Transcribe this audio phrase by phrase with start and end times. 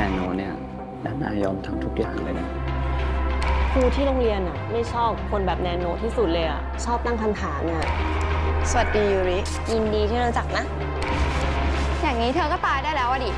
[0.00, 0.54] แนโนเนี่ย
[1.04, 2.48] นานายอมทำทุกอย่างเลยนะ
[3.72, 7.86] ครูที่โรงเรียนอะไม่ชอบคนแบบแนโนที่สุดเลยอะชอบตั้งคำถามอะ
[8.70, 9.38] สวัสดียูริ
[9.72, 10.64] ยินดีที่รู้จักนะ
[12.02, 13.30] อย่างนี้เธอก็ตายได้แล้วอะดิ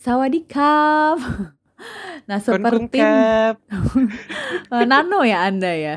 [0.00, 1.18] Sawadikap.
[2.28, 3.00] Nah, seperti.
[3.00, 3.56] Eh,
[4.92, 5.96] nano ya Anda ya.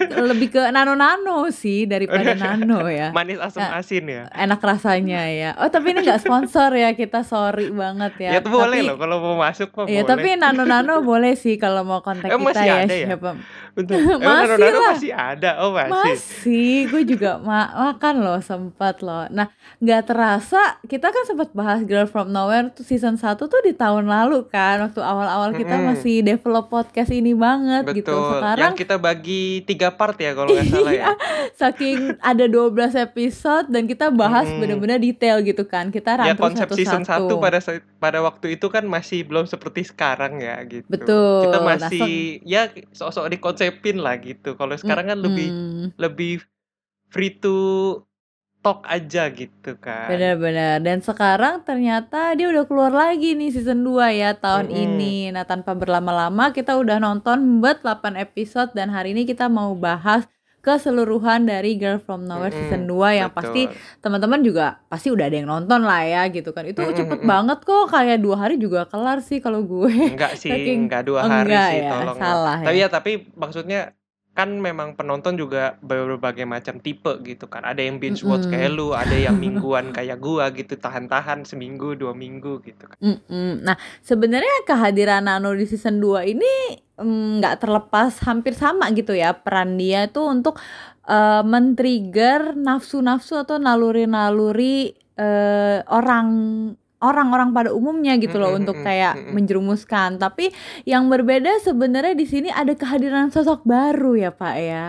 [0.00, 3.12] Lebih ke nano-nano sih daripada nano ya.
[3.12, 3.76] Manis asam Ya.
[3.76, 4.24] asin ya.
[4.32, 5.52] Enak rasanya ya.
[5.54, 6.96] Oh, tapi ini nggak sponsor ya.
[6.96, 8.30] Kita sorry banget ya.
[8.30, 10.10] Ya, tuh boleh Tapi- loh kalau mau masuk mah Iya, boleh.
[10.10, 13.06] tapi nano-nano boleh sih kalau mau kontak Emang kita ya ada ya?
[13.12, 13.30] siapa.
[13.78, 13.94] Bentar.
[14.02, 14.90] Emang Masih nano-nano lah.
[14.90, 15.50] masih ada.
[15.58, 15.94] Oh, masih.
[15.94, 19.30] Masih, gue juga ma- makan loh sempat loh.
[19.30, 19.46] Nah,
[19.78, 24.04] nggak terasa kita kan sempat bahas Girl from Nowhere tuh season 1 tuh di tahun
[24.04, 25.94] lalu kan, waktu awal-awal kita Mm-mm.
[25.94, 28.10] masih develop podcast ini banget gitu.
[28.10, 28.30] Betul.
[28.34, 30.96] Sekarang Yang kita bagi tiga part ya kalau nggak salah ya.
[31.08, 31.14] Iya,
[31.54, 34.58] saking ada 12 episode dan kita bahas Mm-mm.
[34.58, 35.88] bener-bener detail gitu kan.
[35.88, 37.34] Kita Ya rangkum konsep season 1 satu-satu.
[37.38, 37.58] pada
[37.96, 40.82] pada waktu itu kan masih belum seperti sekarang ya gitu.
[40.84, 41.46] Betul.
[41.46, 42.10] Kita Nah, masih
[42.42, 43.26] ya sok-sok
[43.68, 44.56] dikonsepin lah gitu.
[44.56, 45.94] Kalau sekarang kan lebih Mm-mm.
[46.00, 46.42] lebih
[47.12, 47.56] free to
[48.64, 50.08] talk aja gitu kan.
[50.08, 50.82] Benar-benar.
[50.82, 54.84] Dan sekarang ternyata dia udah keluar lagi nih season 2 ya tahun Mm-mm.
[54.84, 55.30] ini.
[55.30, 60.26] Nah, tanpa berlama-lama kita udah nonton buat 8 episode dan hari ini kita mau bahas
[60.68, 63.40] keseluruhan dari Girl from Nowhere Mm-mm, season 2 yang betul.
[63.40, 63.62] pasti
[63.98, 66.68] teman-teman juga pasti udah ada yang nonton lah ya gitu kan.
[66.68, 67.30] Itu Mm-mm, cepet mm-mm.
[67.30, 70.12] banget kok kayak dua hari juga kelar sih kalau gue.
[70.12, 72.16] Enggak sih, Saking- enggak dua hari enggak sih ya, tolong.
[72.20, 72.84] salah Tapi ya.
[72.84, 73.80] ya tapi maksudnya
[74.30, 77.66] kan memang penonton juga berbagai macam tipe gitu kan.
[77.66, 78.54] Ada yang binge watch Mm-mm.
[78.54, 82.94] kayak lu, ada yang mingguan kayak gua gitu, tahan-tahan seminggu, dua minggu gitu kan.
[83.02, 83.66] Mm-mm.
[83.66, 89.32] Nah, sebenarnya kehadiran Nano di season 2 ini mm, nggak terlepas hampir sama gitu ya
[89.32, 90.58] peran dia itu untuk
[91.06, 96.28] eh, men-trigger nafsu-nafsu atau naluri-naluri eh, orang
[96.98, 100.18] orang-orang pada umumnya gitu loh untuk kayak menjerumuskan.
[100.18, 100.50] Tapi
[100.82, 104.84] yang berbeda sebenarnya di sini ada kehadiran sosok baru ya, Pak ya.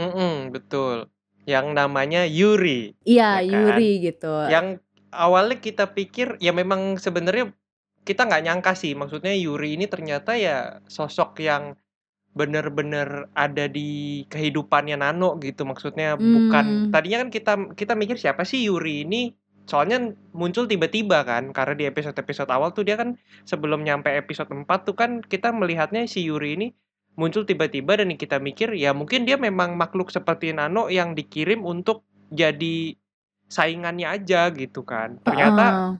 [0.00, 1.12] Mm-mm, betul.
[1.44, 2.96] Yang namanya Yuri.
[3.04, 3.52] Iya, Ya kan?
[3.52, 4.32] Yuri gitu.
[4.48, 4.66] Yang
[5.12, 7.52] awalnya kita pikir ya memang sebenarnya
[8.10, 8.92] kita nggak nyangka sih.
[8.98, 11.78] Maksudnya Yuri ini ternyata ya sosok yang
[12.30, 15.62] bener-bener ada di kehidupannya Nano gitu.
[15.66, 16.90] Maksudnya bukan Hmm.
[16.94, 19.22] tadinya kan kita kita mikir siapa sih Yuri ini?
[19.66, 20.02] Soalnya
[20.34, 23.14] muncul tiba-tiba kan karena di episode-episode awal tuh dia kan
[23.46, 26.68] sebelum nyampe episode 4 tuh kan kita melihatnya si Yuri ini
[27.14, 32.02] muncul tiba-tiba dan kita mikir ya mungkin dia memang makhluk seperti Nano yang dikirim untuk
[32.30, 32.94] jadi
[33.50, 35.18] saingannya aja gitu kan.
[35.22, 35.90] Ternyata Heeh.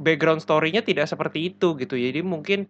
[0.00, 1.94] Background story-nya tidak seperti itu gitu.
[1.94, 2.64] Jadi mungkin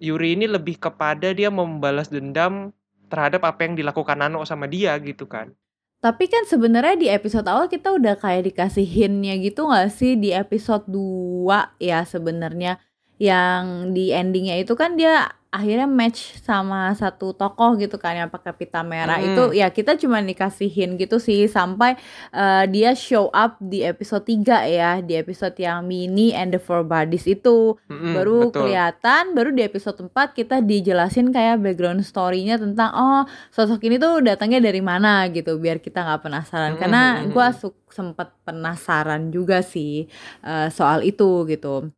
[0.00, 2.72] Yuri ini lebih kepada dia membalas dendam
[3.12, 5.52] terhadap apa yang dilakukan Nano sama dia gitu kan.
[6.00, 10.32] Tapi kan sebenarnya di episode awal kita udah kayak dikasih hintnya gitu gak sih di
[10.32, 12.80] episode 2 ya sebenarnya
[13.20, 18.54] yang di endingnya itu kan dia akhirnya match sama satu tokoh gitu kan yang pakai
[18.54, 19.34] pita merah Mm-mm.
[19.34, 21.98] itu ya kita cuma dikasihin gitu sih sampai
[22.30, 26.86] eh, dia show up di episode 3 ya di episode yang mini and the four
[26.86, 28.62] bodies itu Mm-mm, baru betul.
[28.62, 34.22] kelihatan baru di episode 4 kita dijelasin kayak background story-nya tentang oh sosok ini tuh
[34.22, 37.34] datangnya dari mana gitu biar kita nggak penasaran Mm-mm, karena mm-mm.
[37.34, 37.50] gua
[37.90, 40.06] sempet penasaran juga sih
[40.46, 41.90] eh, soal itu gitu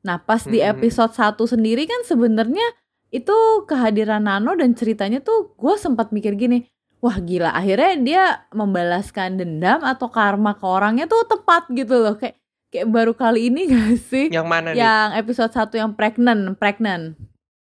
[0.00, 2.83] nah pas di episode 1 sendiri kan sebenarnya
[3.14, 3.36] itu
[3.70, 6.66] kehadiran Nano dan ceritanya tuh gue sempat mikir gini
[7.04, 8.24] wah gila akhirnya dia
[8.56, 12.16] membalaskan dendam atau karma ke orangnya tuh tepat gitu loh.
[12.16, 12.40] Kayak
[12.72, 14.26] kayak baru kali ini gak sih?
[14.32, 14.80] Yang mana nih?
[14.80, 17.12] yang episode 1 yang pregnant pregnant.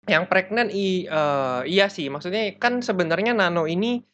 [0.05, 4.05] Yang pregnant i, eh, iya sih, maksudnya kan sebenarnya Nano ini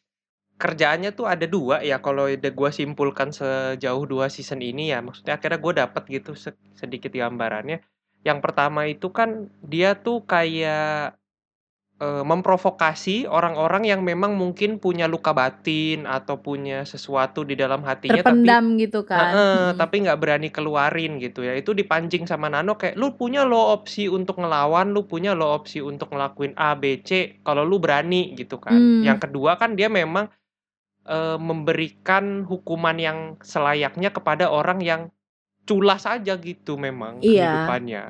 [0.57, 5.03] kerjaannya tuh ada dua ya kalau udah gue simpulkan sejauh dua season ini ya.
[5.03, 7.83] Maksudnya akhirnya gue dapet gitu se- sedikit gambarannya.
[8.23, 11.19] Yang pertama itu kan dia tuh kayak
[11.97, 18.21] eh, memprovokasi orang-orang yang memang mungkin punya luka batin atau punya sesuatu di dalam hatinya
[18.21, 19.81] tapi terpendam gitu kan Mm-mm.
[19.81, 21.57] tapi nggak berani keluarin gitu ya.
[21.57, 25.81] Itu dipancing sama Nano kayak lu punya lo opsi untuk ngelawan, lu punya lo opsi
[25.81, 28.77] untuk ngelakuin A, B, C kalau lu berani gitu kan.
[28.77, 29.01] Hmm.
[29.01, 30.29] Yang kedua kan dia memang
[31.09, 35.09] eh, memberikan hukuman yang selayaknya kepada orang yang
[35.67, 37.51] culas aja gitu memang Iya.
[37.67, 38.05] kehidupannya.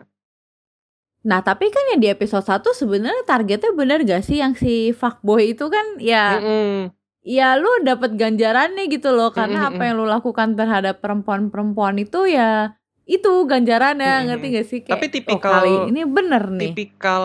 [1.26, 4.38] Nah, tapi kan yang di episode 1 sebenarnya targetnya bener gak sih?
[4.38, 6.94] Yang si fuckboy itu kan ya Mm-mm.
[7.26, 9.34] ya lu dapat ganjarannya gitu loh.
[9.34, 12.78] Karena Mm-mm, apa yang lu lakukan terhadap perempuan-perempuan itu ya
[13.10, 14.22] itu ganjarannya.
[14.22, 14.26] Mm-mm.
[14.30, 14.78] ngerti gak sih?
[14.86, 16.70] Kayak Tapi oh, tipikal kali ini bener nih.
[16.70, 17.24] tipikal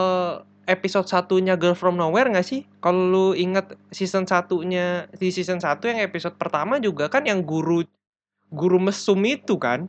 [0.66, 2.66] episode satunya Girl From Nowhere gak sih?
[2.82, 7.86] Kalau lu inget season satunya di season 1 yang episode pertama juga kan yang guru
[8.50, 9.88] guru mesum itu kan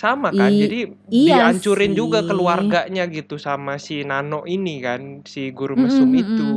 [0.00, 0.78] sama kan I- jadi
[1.12, 2.28] iya dihancurin juga sih.
[2.32, 6.22] keluarganya gitu sama si Nano ini kan si guru mesum mm-mm.
[6.24, 6.50] itu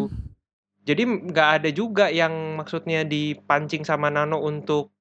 [0.84, 4.96] jadi nggak ada juga yang maksudnya dipancing sama Nano untuk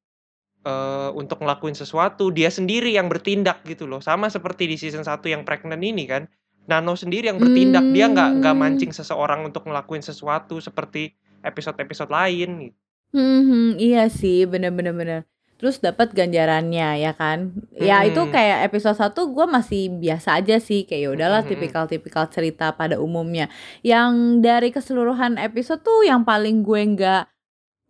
[0.63, 5.23] eh, untuk ngelakuin sesuatu dia sendiri yang bertindak gitu loh sama seperti di season 1
[5.27, 6.27] yang pregnant ini kan
[6.63, 8.63] Nano sendiri yang bertindak dia nggak nggak Hmm.
[8.63, 11.11] mancing seseorang untuk ngelakuin sesuatu seperti
[11.43, 12.79] episode-episode lain gitu.
[13.13, 15.21] Hmm, iya sih, bener-bener bener.
[15.63, 17.55] Terus dapat ganjarannya ya kan?
[17.79, 18.35] Ya itu Mm-mm.
[18.35, 21.55] kayak episode 1 gue masih biasa aja sih kayak ya udahlah Mm-mm.
[21.55, 23.47] tipikal-tipikal cerita pada umumnya.
[23.87, 27.31] Yang dari keseluruhan episode tuh yang paling gue nggak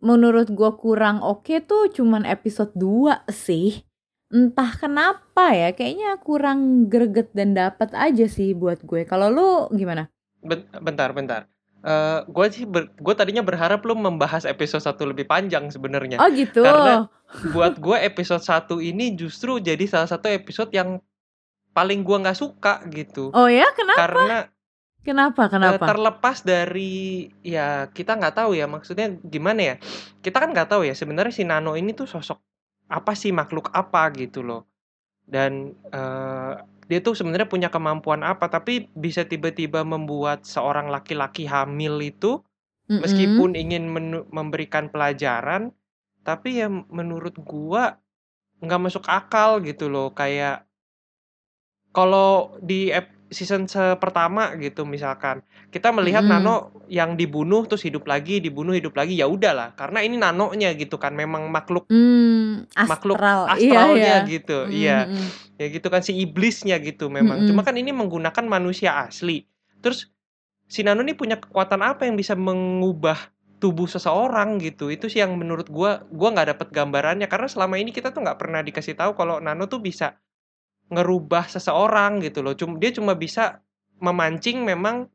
[0.05, 3.81] menurut gue kurang oke tuh cuman episode 2 sih.
[4.29, 9.05] Entah kenapa ya, kayaknya kurang greget dan dapat aja sih buat gue.
[9.09, 10.13] Kalau lu gimana?
[10.45, 11.52] Ben- bentar bentar
[11.83, 16.63] Eh gue sih gue tadinya berharap lu membahas episode 1 lebih panjang sebenarnya Oh gitu.
[16.63, 17.11] Karena
[17.51, 21.03] buat gue episode 1 ini justru jadi salah satu episode yang
[21.73, 23.97] paling gua nggak suka gitu Oh ya, kenapa?
[23.99, 24.37] karena
[25.03, 25.41] Kenapa?
[25.43, 25.83] eh, Kenapa?
[25.83, 29.75] terlepas dari ya kita nggak tahu ya maksudnya gimana ya
[30.23, 32.39] kita kan nggak tahu ya sebenarnya si Nano ini tuh sosok
[32.87, 34.69] apa sih makhluk apa gitu loh
[35.27, 36.53] dan eh,
[36.87, 42.43] dia tuh sebenarnya punya kemampuan apa tapi bisa tiba-tiba membuat seorang laki-laki hamil itu
[42.91, 42.99] Mm-mm.
[43.03, 43.87] meskipun ingin
[44.29, 45.71] memberikan pelajaran
[46.23, 47.99] tapi ya menurut gua
[48.63, 50.63] nggak masuk akal gitu loh kayak
[51.93, 52.89] kalau di
[53.33, 55.41] season se- pertama gitu misalkan
[55.73, 56.33] kita melihat Mm-mm.
[56.45, 56.55] Nano
[56.87, 61.13] yang dibunuh terus hidup lagi dibunuh hidup lagi ya udahlah karena ini nanonya gitu kan
[61.13, 63.39] memang makhluk Hmm, makhluk astral.
[63.49, 64.31] astralnya iya, iya.
[64.33, 65.29] gitu Mm, iya mm, mm.
[65.61, 67.49] ya gitu kan si iblisnya gitu memang Mm-mm.
[67.49, 69.45] cuma kan ini menggunakan manusia asli
[69.83, 70.09] terus
[70.65, 73.17] si Nano ini punya kekuatan apa yang bisa mengubah
[73.61, 77.95] tubuh seseorang gitu itu sih yang menurut gua gua nggak dapet gambarannya karena selama ini
[77.95, 80.19] kita tuh nggak pernah dikasih tahu kalau Nano tuh bisa
[80.91, 82.55] ngerubah seseorang gitu loh.
[82.55, 83.61] Cuma dia cuma bisa
[84.03, 85.07] memancing memang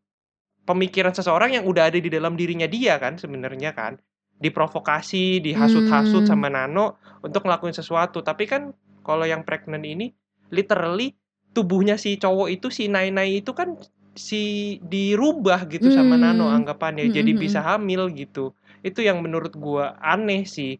[0.68, 3.96] pemikiran seseorang yang udah ada di dalam dirinya dia kan sebenarnya kan.
[4.38, 6.30] Diprovokasi dihasut-hasut Hmm.
[6.30, 8.22] sama Nano untuk ngelakuin sesuatu.
[8.22, 8.70] Tapi kan
[9.02, 10.12] kalau yang pregnant ini
[10.52, 11.14] literally
[11.56, 13.74] tubuhnya si cowok itu si Nai-Nai itu kan
[14.18, 16.58] si dirubah gitu sama Nano Hmm.
[16.62, 17.08] anggapannya.
[17.10, 18.54] Hmm, jadi hmm, bisa hamil gitu.
[18.82, 20.78] Itu yang menurut gua aneh sih.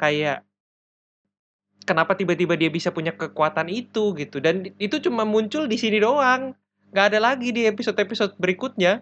[0.00, 0.47] Kayak
[1.88, 6.52] kenapa tiba-tiba dia bisa punya kekuatan itu gitu dan itu cuma muncul di sini doang
[6.92, 9.00] nggak ada lagi di episode-episode berikutnya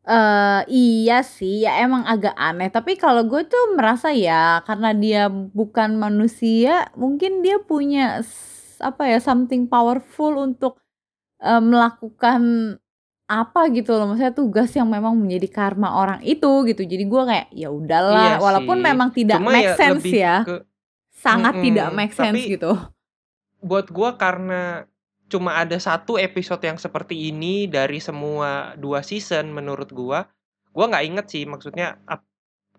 [0.00, 2.72] Eh, iya sih, ya emang agak aneh.
[2.72, 8.24] Tapi kalau gue tuh merasa ya, karena dia bukan manusia, mungkin dia punya
[8.80, 10.80] apa ya something powerful untuk
[11.44, 12.40] eh, melakukan
[13.28, 14.08] apa gitu loh.
[14.10, 16.80] Maksudnya tugas yang memang menjadi karma orang itu gitu.
[16.80, 18.84] Jadi gue kayak ya udahlah, Iya walaupun sih.
[18.88, 20.56] memang tidak cuma make ya sense ya, ke
[21.20, 22.72] sangat Mm-mm, tidak make sense tapi- gitu.
[23.60, 24.88] buat gua karena
[25.28, 30.26] cuma ada satu episode yang seperti ini dari semua dua season menurut gua
[30.72, 32.00] gua nggak inget sih maksudnya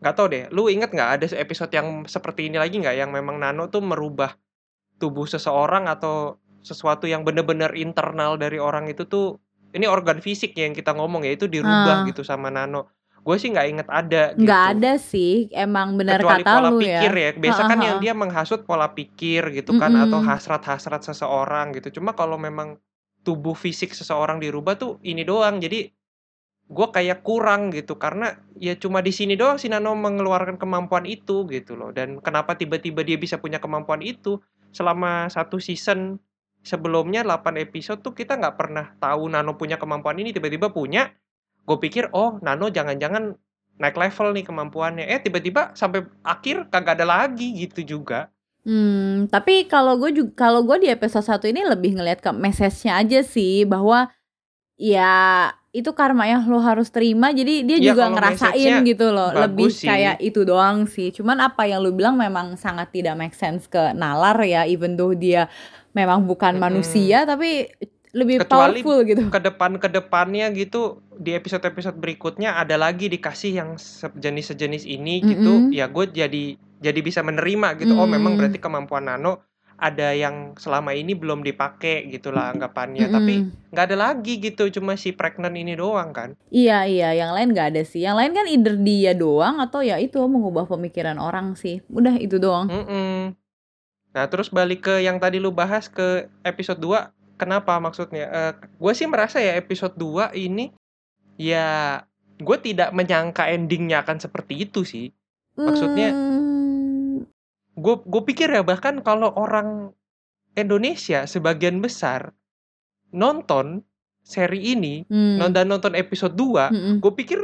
[0.01, 3.37] nggak tahu deh lu inget nggak ada episode yang seperti ini lagi nggak yang memang
[3.37, 4.33] Nano tuh merubah
[4.97, 9.37] tubuh seseorang atau sesuatu yang bener-bener internal dari orang itu tuh
[9.71, 12.05] ini organ fisik yang kita ngomong ya itu dirubah Ah.
[12.05, 12.89] gitu sama Nano
[13.21, 17.13] gue sih nggak inget ada gitu Nggak ada sih, emang benar kata pola lu pikir
[17.13, 17.29] ya.
[17.29, 17.31] ya.
[17.37, 20.09] Biasa kan yang dia menghasut pola pikir gitu kan Mm-mm.
[20.09, 22.01] atau hasrat-hasrat seseorang gitu.
[22.01, 22.81] Cuma kalau memang
[23.21, 25.61] tubuh fisik seseorang dirubah tuh ini doang.
[25.61, 25.93] Jadi
[26.65, 31.45] gua kayak kurang gitu karena ya cuma di sini doang si Nano mengeluarkan kemampuan itu
[31.45, 31.93] gitu loh.
[31.93, 34.41] Dan kenapa tiba-tiba dia bisa punya kemampuan itu
[34.73, 36.17] selama satu season
[36.65, 41.13] sebelumnya 8 episode tuh kita nggak pernah tahu Nano punya kemampuan ini tiba-tiba punya.
[41.63, 43.35] Gue pikir oh Nano jangan-jangan
[43.77, 45.05] naik level nih kemampuannya.
[45.05, 48.29] Eh tiba-tiba sampai akhir kagak ada lagi gitu juga.
[48.61, 53.01] Hmm, tapi kalau gue juga kalau gue di episode 1 ini lebih ngelihat ke message-nya
[53.01, 54.05] aja sih bahwa
[54.77, 59.71] ya itu karma yang lo harus terima jadi dia Iya, juga ngerasain gitu loh lebih
[59.71, 59.87] sih.
[59.87, 63.95] kayak itu doang sih cuman apa yang lo bilang memang sangat tidak make sense ke
[63.95, 65.47] nalar ya even though dia
[65.93, 66.65] memang bukan Mm-mm.
[66.67, 67.71] manusia tapi
[68.11, 73.51] lebih Kecuali powerful gitu Ke depan ke depannya gitu di episode-episode berikutnya ada lagi dikasih
[73.55, 75.69] yang sejenis-sejenis ini gitu.
[75.69, 75.75] Mm-mm.
[75.75, 77.95] Ya gue jadi jadi bisa menerima gitu.
[77.95, 78.39] Oh memang Mm.
[78.39, 79.45] berarti kemampuan Nano
[79.81, 83.09] ada yang selama ini belum dipakai gitulah anggapannya.
[83.09, 83.71] Tapi Mm-mm.
[83.73, 86.37] nggak ada lagi gitu, cuma si pregnant ini doang kan.
[86.53, 88.05] Iya iya, yang lain nggak ada sih.
[88.05, 91.81] Yang lain kan either dia doang atau ya itu mengubah pemikiran orang sih.
[91.89, 92.69] Udah itu doang.
[92.69, 93.33] Mm-mm.
[94.11, 97.09] Nah, terus balik ke yang tadi lu bahas ke episode 2,
[97.41, 98.29] kenapa maksudnya?
[98.29, 100.69] Eh, gue sih merasa ya episode 2 ini
[101.41, 101.97] ya
[102.37, 105.09] gue tidak menyangka endingnya akan seperti itu sih.
[105.57, 107.25] Maksudnya Hmm,
[107.73, 109.89] gue gue pikir ya bahkan kalau orang
[110.53, 112.31] Indonesia sebagian besar
[113.09, 113.81] nonton
[114.21, 116.95] seri ini, hmm, non- dan nonton episode 2, mm-mm.
[117.01, 117.39] gue pikir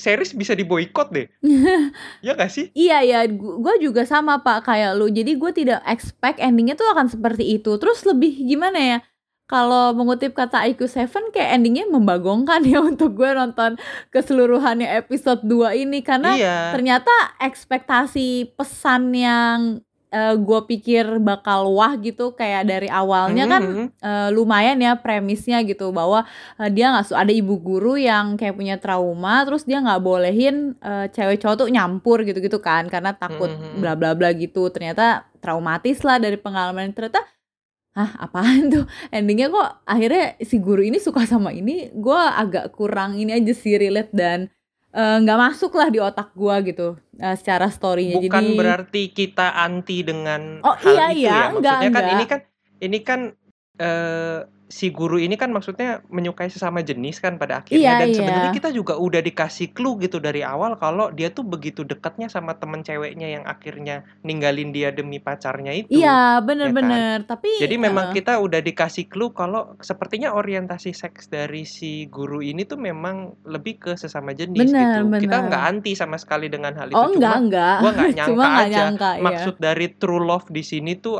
[0.00, 1.28] series bisa diboykot deh.
[2.24, 2.72] ya gak sih?
[2.72, 5.12] Iya ya, gue juga sama pak kayak lu.
[5.12, 7.76] Jadi gue tidak expect endingnya tuh akan seperti itu.
[7.76, 8.98] Terus lebih gimana ya?
[9.46, 13.78] Kalau mengutip kata IQ7 kayak endingnya membagongkan ya untuk gue nonton
[14.10, 16.02] keseluruhannya episode 2 ini.
[16.02, 16.56] Karena iya.
[16.74, 19.58] ternyata ekspektasi pesan yang
[20.16, 23.84] gue pikir bakal wah gitu kayak dari awalnya kan Mhm.
[24.00, 25.92] eh, lumayan ya premisnya gitu.
[25.92, 26.24] Bahwa
[26.56, 30.72] eh, dia nggak su- ada ibu guru yang kayak punya trauma terus dia nggak bolehin
[30.80, 32.88] eh, cewek cowok tuh nyampur gitu-gitu kan.
[32.88, 34.72] Karena takut bla bla bla gitu.
[34.72, 36.90] Ternyata traumatis lah dari pengalaman.
[36.90, 37.20] Ternyata
[37.96, 43.16] Hah apaan tuh endingnya kok akhirnya si guru ini suka sama ini gue agak kurang
[43.16, 44.52] ini aja sih relate dan
[44.92, 49.56] eh, nggak masuk lah di otak gue gitu eh, secara storynya Bukan jadi berarti kita
[49.56, 51.32] anti dengan Oh, hal iya, itu iya.
[51.32, 51.40] ya.
[51.50, 52.12] Enggak, Maksudnya kan enggak.
[52.12, 52.40] ini kan
[52.76, 53.20] ini kan
[53.78, 58.16] eh, si guru ini kan maksudnya menyukai sesama jenis kan pada Iya, akhirnya dan iya.
[58.18, 62.58] sebenarnya kita juga udah dikasih clue gitu dari awal kalau dia tuh begitu dekatnya sama
[62.58, 65.88] temen ceweknya yang akhirnya ninggalin dia demi pacarnya itu.
[65.88, 71.62] iya bener-bener tapi Jadi memang eh, kita udah dikasih clue kalau sepertinya orientasi seks dari
[71.64, 75.00] si guru ini tuh memang lebih ke sesama jenis Bener, gitu.
[75.16, 75.48] Kita bener.
[75.48, 76.96] nggak anti sama sekali dengan hal itu.
[76.96, 80.48] oh enggak Cuma enggak gua nggak nyangka cuma aja nyangka ya maksud dari true love
[80.52, 81.16] di sini tuh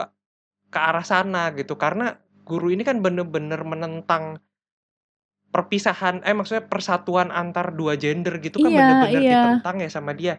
[0.73, 1.75] ke arah sana gitu.
[1.79, 2.13] Karena
[2.47, 4.39] guru ini kan bener-bener menentang
[5.51, 9.33] perpisahan, eh maksudnya persatuan antar dua gender gitu kan Iya, bener-bener iya.
[9.35, 10.35] ditentang ya sama dia.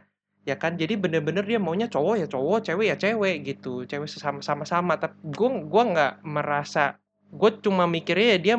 [0.48, 4.40] Ya kan, jadi bener-bener dia maunya cowok ya cowok, cewek ya cewek gitu, cewek sesama
[4.40, 4.96] sama-sama.
[4.96, 6.96] Tapi gue gua nggak merasa,
[7.28, 8.56] gue cuma mikirnya ya dia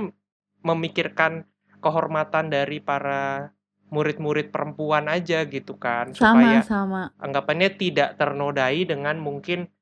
[0.60, 1.48] memikirkan
[1.80, 3.54] kehormatan dari para
[3.88, 9.72] murid-murid perempuan aja gitu kan, supaya sama-sama anggapannya tidak ternodai dengan mungkin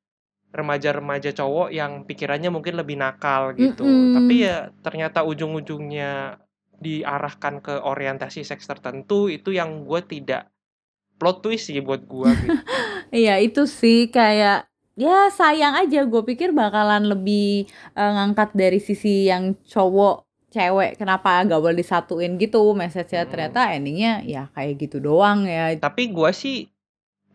[0.53, 3.85] remaja-remaja cowok yang pikirannya mungkin lebih nakal gitu.
[3.85, 4.13] Mm-mm.
[4.13, 6.39] Tapi ya ternyata ujung-ujungnya
[6.77, 10.53] diarahkan ke orientasi seks tertentu itu yang gue tidak
[11.19, 12.61] plot twist sih buat gue gitu.
[13.15, 19.29] Iya itu sih kayak ya sayang aja gue pikir bakalan lebih eh, ngangkat dari sisi
[19.29, 23.31] yang cowok cewek kenapa gak boleh disatuin gitu message-nya Hmm.
[23.33, 26.57] ternyata endingnya ya kayak gitu doang ya Tapi gue sih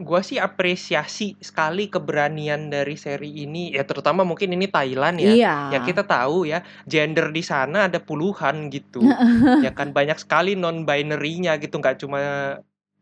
[0.01, 5.31] gue sih apresiasi sekali keberanian dari seri ini ya terutama mungkin ini Thailand ya.
[5.31, 9.01] iya Ya kita tahu ya gender di sana ada puluhan gitu.
[9.65, 12.21] ya kan banyak sekali non binary-nya gitu nggak cuma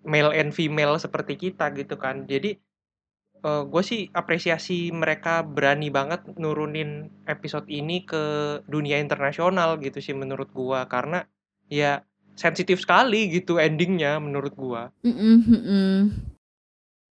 [0.03, 2.27] male and female seperti kita gitu kan.
[2.27, 2.55] Jadi
[3.39, 10.51] gue sih apresiasi mereka berani banget nurunin episode ini ke dunia internasional gitu sih menurut
[10.51, 11.23] gua karena
[11.71, 12.03] ya
[12.35, 14.91] sensitif sekali gitu endingnya menurut gua.
[15.07, 15.95] Mm-mm, mm-mm.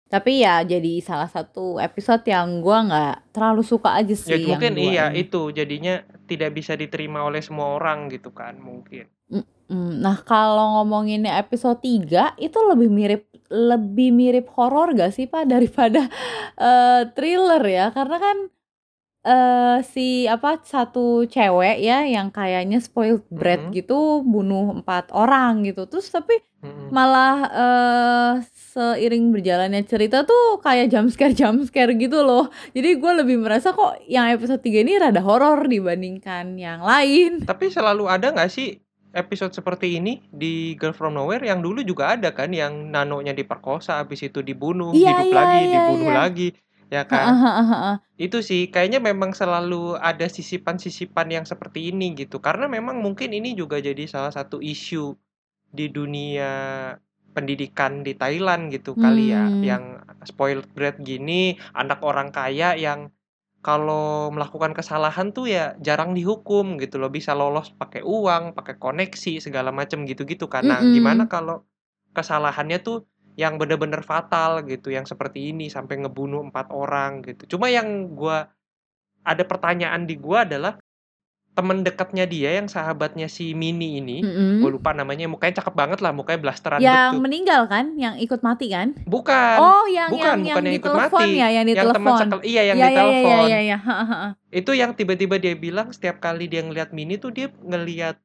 [0.08, 4.56] Tapi ya jadi salah satu episode yang gua nggak terlalu suka aja sih Ya yang
[4.56, 5.28] mungkin dua iya ini.
[5.28, 5.96] itu jadinya
[6.26, 9.08] tidak bisa diterima oleh semua orang gitu kan mungkin.
[9.68, 16.08] Nah, kalau ngomongin episode 3 itu lebih mirip lebih mirip horor gak sih Pak daripada
[16.56, 17.92] eh, thriller ya?
[17.92, 18.38] Karena kan
[19.28, 23.72] eh si apa satu cewek ya yang kayaknya spoiled brat Mhm.
[23.76, 25.84] gitu bunuh empat orang gitu.
[25.86, 26.90] Terus tapi Mm-mm.
[26.90, 28.34] malah eh
[28.74, 32.48] seiring berjalannya cerita tuh kayak jump scare jump scare gitu loh.
[32.72, 37.44] Jadi gue lebih merasa kok yang episode 3 ini rada horor dibandingkan yang lain.
[37.44, 38.80] Tapi selalu ada nggak sih
[39.12, 43.98] episode seperti ini di Girl From Nowhere yang dulu juga ada kan yang nanonya diperkosa
[43.98, 46.18] habis itu dibunuh, Iya, hidup iya, lagi, iya, dibunuh iya.
[46.22, 46.48] lagi,
[46.96, 47.30] ya kan?
[48.18, 52.38] Itu sih kayaknya memang selalu ada sisipan-sisipan yang seperti ini gitu.
[52.42, 55.16] Karena memang mungkin ini juga jadi salah satu isu
[55.78, 56.52] di dunia
[57.36, 59.62] pendidikan di Thailand gitu kali ya, Hmm.
[59.70, 59.84] yang
[60.26, 63.14] spoiled brat gini, anak orang kaya yang
[63.62, 69.34] kalau melakukan kesalahan tuh ya jarang dihukum gitu loh, bisa lolos pakai uang, pakai koneksi
[69.46, 70.64] segala macam gitu-gitu kan.
[70.72, 70.94] Nah, Mm-mm.
[70.96, 71.66] gimana kalau
[72.18, 72.98] kesalahannya tuh
[73.38, 77.56] yang bener-bener fatal gitu, yang seperti ini sampai ngebunuh empat orang gitu.
[77.56, 78.50] Cuma yang gua
[79.22, 80.82] ada pertanyaan di gua adalah
[81.58, 84.62] temen dekatnya dia yang sahabatnya si Mini ini, Mm-mm.
[84.62, 87.24] gue lupa namanya, mukanya cakep banget lah, mukanya blasteran Yang betul.
[87.26, 88.94] meninggal kan, yang ikut mati kan?
[89.10, 92.40] Bukan, Oh, yang bukan, yang bukan yang yang ikut mati, ya, yang yang teman sekel,
[92.46, 93.46] iya yang Ya ya ya ya ditelepon.
[93.50, 93.78] ya ya.
[93.82, 94.18] Ha, ha.
[94.54, 98.22] Itu yang tiba-tiba dia bilang setiap kali dia ngeliat Mini tuh dia ngeliat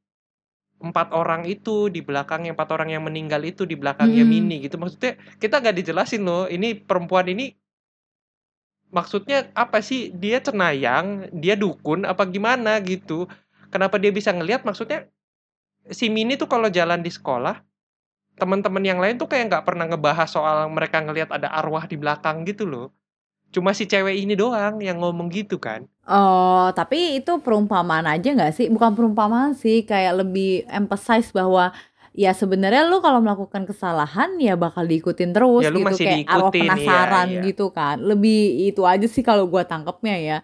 [0.83, 4.33] empat orang itu di belakangnya empat orang yang meninggal itu di belakangnya Mm-mm.
[4.35, 4.77] Mini gitu.
[4.83, 7.55] Maksudnya kita nggak dijelasin loh ini perempuan ini
[8.93, 10.13] maksudnya apa sih?
[10.13, 13.31] Dia cenayang dia dukun apa gimana gitu.
[13.73, 14.67] Kenapa dia bisa ngelihat?
[14.69, 15.09] Maksudnya
[15.91, 17.63] si Mini tuh kalau jalan di sekolah
[18.37, 22.49] teman-teman yang lain tuh kayak nggak pernah ngebahas soal mereka ngelihat ada arwah di belakang
[22.49, 22.89] gitu loh
[23.53, 28.59] cuma si cewek ini doang yang ngomong gitu kan Oh, tapi itu perumpamaan aja nggak
[28.59, 28.67] sih?
[28.67, 31.71] Bukan perumpamaan sih, kayak lebih emphasize bahwa
[32.11, 36.27] ya sebenarnya lu kalau melakukan kesalahan ya bakal diikutin terus Ya, lu gitu masih kayak
[36.27, 37.43] arwah iya, penasaran iya.
[37.47, 37.97] gitu kan.
[38.03, 38.41] Lebih
[38.75, 40.39] itu aja sih kalau gua tangkepnya ya.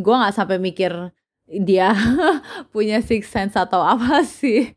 [0.00, 1.12] Gua nggak sampai mikir
[1.44, 1.92] dia
[2.72, 4.72] punya six sense atau apa sih.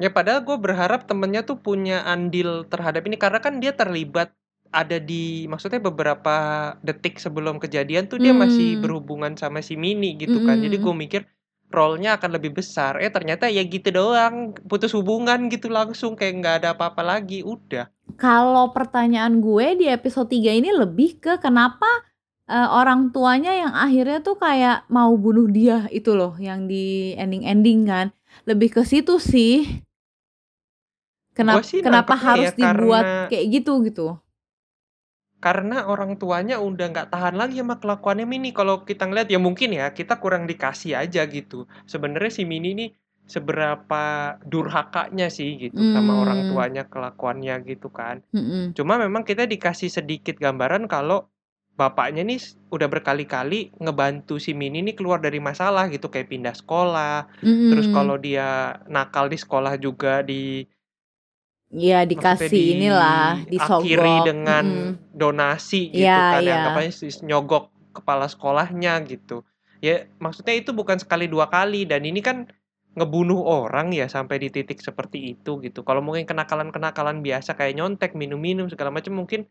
[0.00, 4.32] Ya padahal gue berharap temennya tuh punya andil terhadap ini karena kan dia terlibat
[4.72, 6.36] ada di maksudnya beberapa
[6.86, 8.82] detik sebelum kejadian tuh dia masih Hmm.
[8.82, 10.60] berhubungan sama si Mini gitu kan.
[10.64, 10.84] Jadi Mm-mm.
[10.84, 11.22] gue mikir
[11.76, 12.92] role-nya akan lebih besar.
[13.00, 14.34] Eh ternyata ya gitu doang,
[14.70, 17.40] putus hubungan gitu langsung kayak nggak ada apa-apa lagi.
[17.44, 17.86] Udah.
[18.16, 21.88] Kalau pertanyaan gue di episode 3 ini lebih ke kenapa
[22.48, 27.80] eh, orang tuanya yang akhirnya tuh kayak mau bunuh dia itu loh yang di ending-ending
[27.88, 28.06] kan.
[28.48, 29.84] Lebih ke situ sih.
[31.32, 34.06] Kenapa sih kenapa nangkepnya harus ya dibuat kayak gitu gitu.
[35.44, 38.50] Karena orang tuanya udah nggak tahan lagi sama kelakuannya Mini.
[38.58, 41.66] Kalau kita ngeliat ya mungkin ya kita kurang dikasih aja gitu.
[41.92, 42.86] Sebenarnya si Mini ini
[43.26, 44.02] seberapa
[44.52, 46.48] durhakanya sih gitu sama orang Hmm.
[46.50, 48.16] tuanya kelakuannya gitu kan.
[48.34, 48.74] Mm-mm.
[48.76, 51.18] Cuma memang kita dikasih sedikit gambaran kalau
[51.80, 52.38] bapaknya nih
[52.74, 57.26] udah berkali-kali ngebantu si Mini nih keluar dari masalah gitu kayak pindah sekolah.
[57.68, 57.94] Terus Mm-mm.
[57.96, 60.66] kalau dia nakal di sekolah juga di
[61.72, 64.28] ya dikasih inilah diakhiri disogok.
[64.28, 65.16] dengan Mm-mm.
[65.16, 66.48] donasi gitu Iya, kan iya.
[66.52, 67.64] yang anggapannya si- nyogok
[67.96, 69.44] kepala sekolahnya gitu.
[69.80, 72.46] Ya maksudnya itu bukan sekali dua kali dan ini kan
[72.92, 75.80] ngebunuh orang ya sampai di titik seperti itu gitu.
[75.80, 79.48] Kalau mungkin kenakalan-kenakalan biasa kayak nyontek, minum-minum segala macam mungkin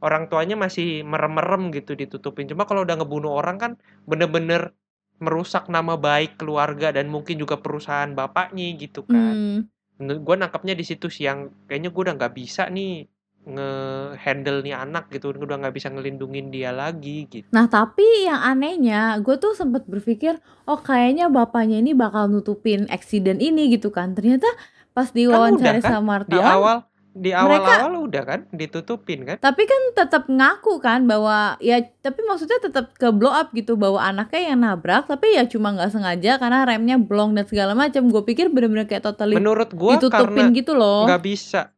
[0.00, 2.48] orang tuanya masih merem-merem gitu ditutupin.
[2.48, 3.72] Cuma kalau udah ngebunuh orang kan
[4.08, 4.72] bener-bener
[5.20, 9.34] merusak nama baik keluarga dan mungkin juga perusahaan bapaknya gitu kan.
[9.36, 9.60] Mm.
[9.98, 13.06] Menurut gue nangkapnya di situ sih yang kayaknya gue udah nggak bisa nih
[13.48, 19.16] nge-handle nih anak gitu udah nggak bisa ngelindungin dia lagi gitu Nah tapi yang anehnya
[19.24, 20.36] gue tuh sempat berpikir
[20.68, 24.46] oh kayaknya bapaknya ini bakal nutupin eksiden ini gitu kan ternyata
[24.92, 25.82] pas diwawancara udah kan?
[25.82, 26.76] sama di wartawan awal
[27.18, 29.36] di mereka- awal-awal udah kan ditutupin kan?
[29.36, 33.98] Tapi kan tetap ngaku kan bahwa ya tapi maksudnya tetap ke blow up gitu bahwa
[33.98, 38.22] anaknya yang nabrak tapi ya cuma nggak sengaja karena remnya blong dan segala macam gue
[38.24, 41.04] pikir bener-bener kayak totally menurut gue ditutupin gitu loh.
[41.04, 41.74] nggak bisa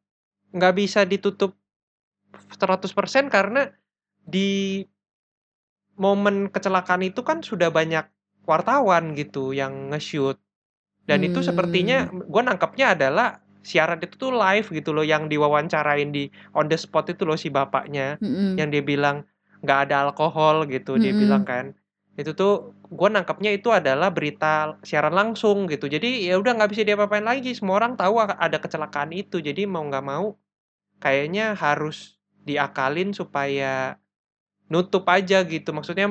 [0.50, 1.57] nggak bisa ditutup
[2.53, 2.92] 100%
[3.26, 3.72] karena
[4.20, 4.83] di
[5.96, 8.07] momen kecelakaan itu kan sudah banyak
[8.42, 10.38] wartawan gitu yang nge-shoot.
[11.03, 11.46] Dan itu Hmm.
[11.46, 16.77] sepertinya gue nangkapnya adalah siaran itu tuh live gitu loh yang diwawancarain di on the
[16.81, 18.57] spot itu loh si bapaknya Mm-mm.
[18.59, 19.25] yang dia bilang
[19.64, 21.20] nggak ada alkohol gitu dia Mm-mm.
[21.23, 21.77] bilang kan.
[22.16, 25.87] Itu tuh gue nangkapnya itu adalah berita siaran langsung gitu.
[25.88, 27.53] Jadi ya udah nggak bisa diapa-apain lagi.
[27.57, 29.40] Semua orang tahu ada kecelakaan itu.
[29.40, 30.37] Jadi mau nggak mau
[31.01, 33.96] kayaknya harus diakalin supaya
[34.73, 35.70] nutup aja gitu.
[35.77, 36.07] Maksudnya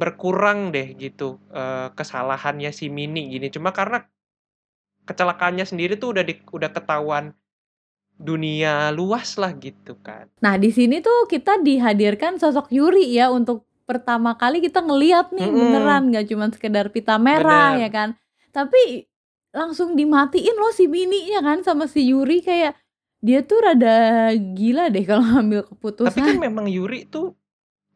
[0.00, 3.46] berkurang deh gitu eh, kesalahannya si Mini gini.
[3.54, 4.06] Cuma karena
[5.04, 7.32] kecelakaannya sendiri tuh udah di, udah ketahuan
[8.20, 13.64] dunia luas lah gitu kan Nah, di sini tuh kita dihadirkan sosok Yuri ya untuk
[13.88, 15.58] pertama kali kita ngeliat nih Mm-mm.
[15.58, 17.82] beneran nggak cuma sekedar pita merah Bener.
[17.82, 18.08] ya kan.
[18.54, 19.10] Tapi
[19.50, 22.78] langsung dimatiin loh si Mini-nya kan sama si Yuri kayak
[23.18, 26.14] dia tuh rada gila deh kalau ngambil keputusan.
[26.14, 27.34] Tapi kan memang Yuri tuh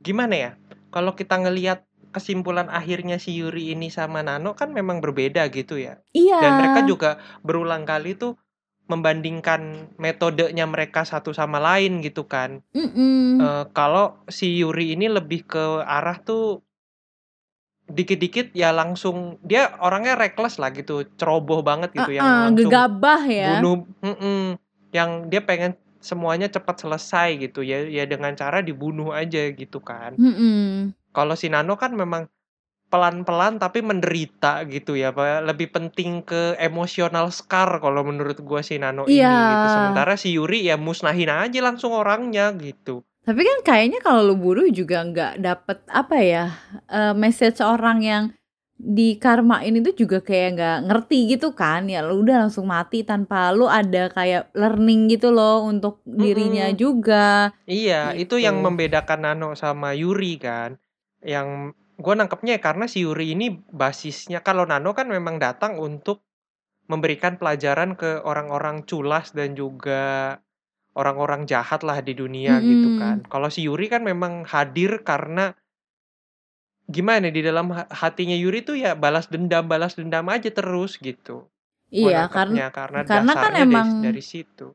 [0.02, 0.50] gimana ya?
[0.90, 5.98] Kalau kita ngelihat kesimpulan akhirnya si Yuri ini sama Nano kan memang berbeda gitu ya.
[6.14, 6.38] iya.
[6.38, 7.10] Dan mereka juga
[7.42, 8.38] berulang kali tuh
[8.86, 12.62] membandingkan metodenya mereka satu sama lain gitu kan.
[12.70, 13.42] Mm-mm.
[13.42, 16.62] Eh, kalau si Yuri ini lebih ke arah tuh
[17.84, 23.20] dikit-dikit ya langsung dia orangnya reckless lah gitu, ceroboh banget gitu yang Uh-uh, langsung gegabah
[23.28, 23.60] ya.
[23.60, 24.56] bunuh mm-mm,
[24.94, 30.12] yang dia pengen semuanya cepat selesai gitu ya ya dengan cara dibunuh aja gitu kan
[30.20, 30.92] Mm-mm.
[31.16, 32.26] Kalau si Nano kan memang
[32.92, 35.42] pelan-pelan tapi menderita gitu ya Pak.
[35.50, 39.50] lebih penting ke emosional scar kalau menurut gua si Nano ini Iya.
[39.50, 44.36] gitu sementara si Yuri ya musnahin aja langsung orangnya gitu Tapi kan kayaknya kalau lu
[44.36, 46.44] bunuh juga nggak dapet apa ya
[46.90, 48.24] eh, message orang yang
[48.76, 53.00] di karma ini tuh juga kayak nggak ngerti gitu kan ya lu udah langsung mati
[53.00, 56.76] tanpa lu ada kayak learning gitu loh untuk dirinya Mm-mm.
[56.76, 58.64] juga Iya, itu yang gitu.
[58.68, 60.76] membedakan Nano sama Yuri kan.
[61.24, 66.22] Yang gue nangkepnya ya karena si Yuri ini basisnya kalau Nano kan memang datang untuk
[66.84, 70.36] memberikan pelajaran ke orang-orang culas dan juga
[70.94, 73.24] orang-orang jahat lah di dunia gitu kan.
[73.26, 75.56] Kalau si Yuri kan memang hadir karena
[76.84, 81.48] gimana di dalam ha- hatinya Yuri tuh ya balas dendam, balas dendam aja terus gitu.
[81.88, 84.66] Iya karena karena karena kan dasarnya dari, emang dari situ.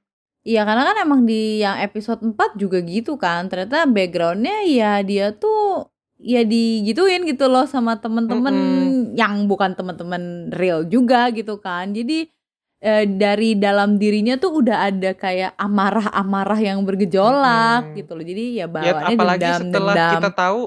[0.41, 5.35] Iya karena kan emang di yang episode 4 juga gitu kan ternyata backgroundnya ya dia
[5.35, 5.85] tuh
[6.19, 9.15] ya digituin gitu loh sama temen-temen Mm-mm.
[9.15, 12.27] yang bukan temen-temen real juga gitu kan jadi
[12.83, 17.97] eh, dari dalam dirinya tuh udah ada kayak amarah-amarah yang bergejolak Mm-mm.
[18.03, 20.61] gitu loh jadi ya Ya bawaannya apalagi setelah dendam-dendam kita tahu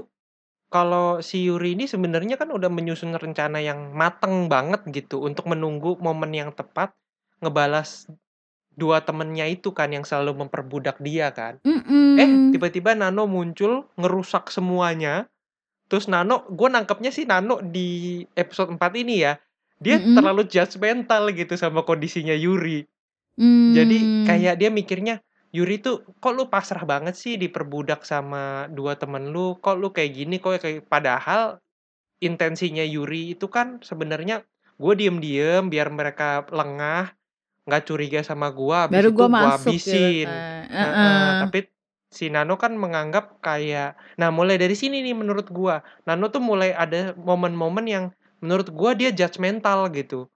[0.73, 6.01] kalau si Yuri ini sebenarnya kan udah menyusun rencana yang mateng banget gitu untuk menunggu
[6.01, 6.97] momen yang tepat
[7.45, 8.09] ngebalas
[8.73, 11.61] dua temennya itu kan yang selalu memperbudak dia kan.
[11.61, 12.57] Eh Mm-mm.
[12.57, 15.29] tiba-tiba Nano muncul ngerusak semuanya.
[15.93, 19.37] Terus Nano, gue nangkepnya sih Nano di episode 4 ini ya,
[19.77, 20.17] dia Mm-mm.
[20.17, 22.89] terlalu judgmental gitu sama kondisinya Yuri.
[23.77, 24.25] Jadi Hmm.
[24.25, 25.21] kayak dia mikirnya
[25.53, 30.17] Yuri tuh kok lu pasrah banget sih diperbudak sama dua temen lu, kok lu kayak
[30.17, 31.61] gini, kok kayak padahal
[32.25, 34.49] intensinya Yuri itu kan sebenarnya
[34.81, 37.13] gue diem-diem biar mereka lengah,
[37.69, 40.25] nggak curiga sama gua, habis baru itu gua gua masuk gitu habisin.
[40.25, 40.41] kan
[40.83, 41.27] Heeh, Heeh.
[41.37, 41.59] tapi
[42.17, 46.71] si Nano kan menganggap kayak, nah mulai dari sini nih menurut gua, Nano tuh mulai
[46.77, 48.05] ada momen-momen yang
[48.45, 50.29] menurut gua dia judgmental gitu.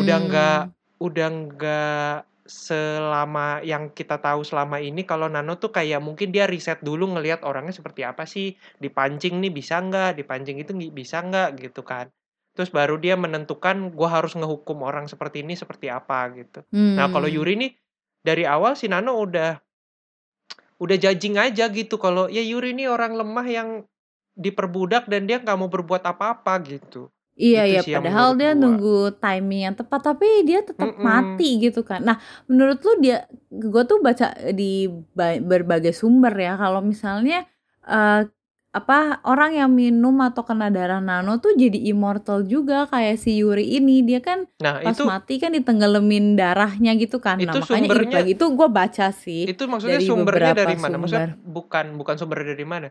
[0.00, 0.72] Udah nggak Hmm.
[1.02, 2.14] udah nggak
[2.46, 7.42] selama yang kita tahu selama ini kalau Nano tuh kayak mungkin dia riset dulu ngelihat
[7.46, 12.10] orangnya seperti apa sih, dipancing nih bisa nggak, dipancing itu bisa nggak gitu kan.
[12.56, 16.60] Terus baru dia menentukan gua harus ngehukum orang seperti ini seperti apa gitu.
[16.98, 17.34] Nah kalau Hmm.
[17.34, 17.72] Yuri nih
[18.22, 19.58] dari awal si Nano udah
[20.82, 23.68] udah judging aja gitu kalau ya Yuri ini orang lemah yang
[24.44, 27.00] diperbudak dan dia nggak mau berbuat apa-apa gitu.
[27.44, 28.54] Iya Itu ya, padahal dia gua.
[28.60, 28.88] nunggu
[29.22, 31.02] timing yang tepat, tapi dia tetap Mm-mm.
[31.08, 32.00] mati gitu kan.
[32.08, 32.16] Nah,
[32.50, 33.14] menurut lu dia,
[33.72, 34.24] gue tuh baca
[34.58, 34.64] di
[35.16, 37.34] ba- berbagai sumber ya, kalau misalnya
[37.88, 38.14] eh,
[38.72, 43.76] apa orang yang minum atau kena darah nano tuh jadi immortal juga kayak si Yuri
[43.76, 47.36] ini, dia kan Nah pas itu mati kan ditenggelamin darahnya gitu kan.
[47.36, 50.76] Nah, itu makanya hidup sumbernya lagi itu gue baca sih itu maksudnya dari sumbernya dari
[50.80, 50.96] mana?
[50.96, 51.52] Maksudnya sumber.
[51.52, 52.88] bukan bukan sumber dari mana?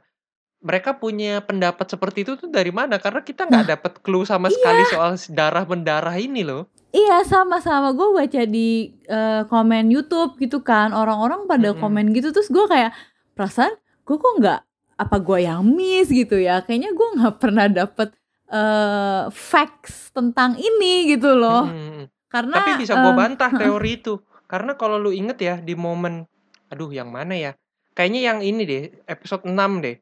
[0.61, 3.01] Mereka punya pendapat seperti itu tuh dari mana?
[3.01, 4.53] Karena kita nggak Nah, dapat clue sama iya.
[4.53, 6.69] sekali soal darah mendarah ini loh.
[6.93, 11.81] Iya sama-sama gue baca di eh, komen YouTube gitu kan orang-orang pada Mm-mm.
[11.81, 12.93] komen gitu terus gue kayak
[13.33, 13.73] perasaan
[14.05, 14.61] gue kok nggak
[15.01, 18.13] apa gue yang miss gitu ya kayaknya gue nggak pernah dapet
[18.47, 22.05] eh facts tentang ini gitu loh Mm-mm.
[22.27, 24.19] karena Tapi bisa gua eh, bantah teori itu.
[24.43, 26.27] Karena kalau lu inget ya di momen
[26.67, 27.51] aduh yang mana ya?
[27.91, 29.95] Kayaknya yang ini deh, episode 6 deh.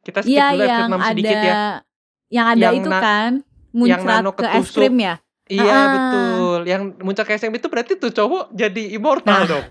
[0.00, 1.40] Kita skip iya dulu episode yang 6 sedikit ya.
[1.40, 1.56] ada
[2.28, 3.30] yang ada Yang itu na- kan
[3.74, 5.14] yang muncrat Nano ke es krim ya
[5.44, 5.88] Iya Ah.
[5.90, 6.58] betul.
[6.64, 9.64] Yang muncul ke SM itu berarti tuh cowok jadi immortal Nah, dong.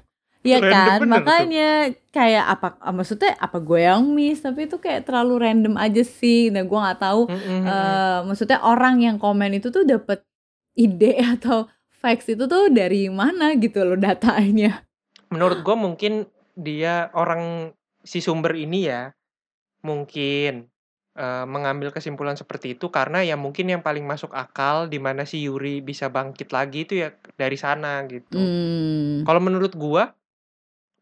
[0.43, 1.23] Iya kan, bener tuh.
[1.23, 1.69] makanya
[2.11, 6.51] kayak apa maksudnya apa gue yang miss tapi itu kayak terlalu random aja sih.
[6.51, 7.71] Nah, gue nggak tahu Mm-mm, mm-mm.
[7.71, 10.19] eh maksudnya orang yang komen itu tuh dapat
[10.75, 11.71] ide atau
[12.03, 14.83] facts itu tuh dari mana gitu loh datanya.
[15.31, 16.27] Menurut gua mungkin
[16.59, 17.71] dia orang
[18.03, 19.15] si sumber ini ya
[19.87, 20.67] mungkin
[21.15, 25.47] eh, mengambil kesimpulan seperti itu karena ya mungkin yang paling masuk akal di mana si
[25.47, 28.35] Yuri bisa bangkit lagi itu ya dari sana gitu.
[28.35, 29.23] Hmm.
[29.23, 30.11] Kalau menurut gua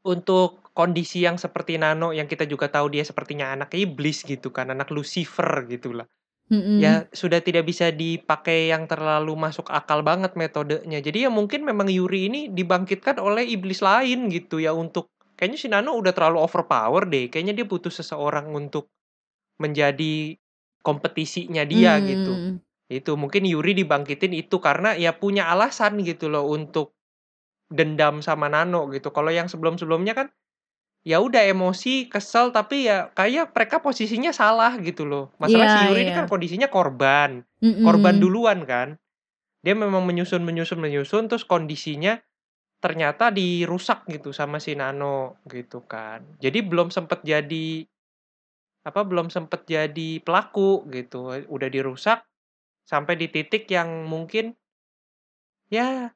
[0.01, 4.71] untuk kondisi yang seperti Nano yang kita juga tahu dia sepertinya anak iblis gitu kan,
[4.73, 6.07] anak Lucifer gitulah.
[6.51, 6.83] Mm-mm.
[6.83, 10.99] Ya sudah tidak bisa dipakai yang terlalu masuk akal banget metodenya.
[10.99, 15.07] Jadi ya mungkin memang Yuri ini dibangkitkan oleh iblis lain gitu ya untuk
[15.39, 17.31] kayaknya si Nano udah terlalu overpower deh.
[17.31, 18.91] Kayaknya dia butuh seseorang untuk
[19.63, 20.35] menjadi
[20.83, 22.33] kompetisinya dia gitu.
[22.35, 22.55] Hmm.
[22.91, 26.99] Itu mungkin Yuri dibangkitin itu karena ya punya alasan gitu loh untuk
[27.71, 29.09] dendam sama Nano gitu.
[29.15, 30.27] Kalau yang sebelum-sebelumnya kan
[31.01, 35.33] ya udah emosi, kesel tapi ya kayak mereka posisinya salah gitu loh.
[35.41, 36.19] Masalah Iya, si Yuri ini iya.
[36.21, 37.41] kan kondisinya korban.
[37.63, 37.81] Mm-mm.
[37.87, 38.99] Korban duluan kan.
[39.65, 42.19] Dia memang menyusun menyusun menyusun terus kondisinya
[42.81, 46.25] ternyata dirusak gitu sama si Nano gitu kan.
[46.41, 47.85] Jadi belum sempet jadi
[48.81, 51.29] apa belum sempet jadi pelaku gitu.
[51.49, 52.25] Udah dirusak
[52.85, 54.57] sampai di titik yang mungkin
[55.69, 56.11] ya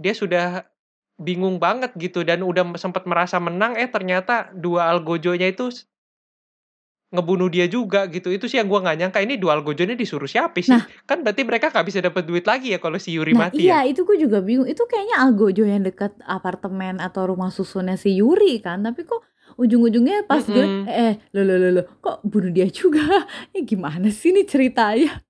[0.00, 0.71] dia sudah
[1.20, 5.70] bingung banget gitu dan udah sempat merasa menang eh ternyata dua algojonya itu
[7.12, 8.32] ngebunuh dia juga gitu.
[8.32, 10.72] Itu sih yang gua nggak nyangka ini dual gojo ini disuruh siapa sih?
[10.72, 10.88] Nah.
[11.04, 13.84] Kan berarti mereka nggak bisa dapat duit lagi ya kalau si Yuri Nah mati ya?
[13.84, 18.16] iya itu gue juga bingung itu kayaknya Algojo yang dekat apartemen atau rumah susunnya si
[18.16, 19.20] Yuri kan tapi kok
[19.60, 20.88] ujung-ujungnya pas gue Mm-mm.
[20.88, 23.04] eh lo lo lo lo kok bunuh dia juga
[23.54, 25.20] eh gimana sih nih ceritanya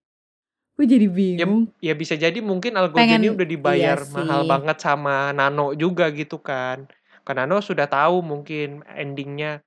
[0.72, 4.76] gue jadi bingung Ya bisa jadi mungkin Algojo Pengen- ini udah dibayar iya mahal banget
[4.80, 6.88] sama Nano juga gitu kan.
[7.22, 9.60] Karena Nano sudah tahu mungkin endingnya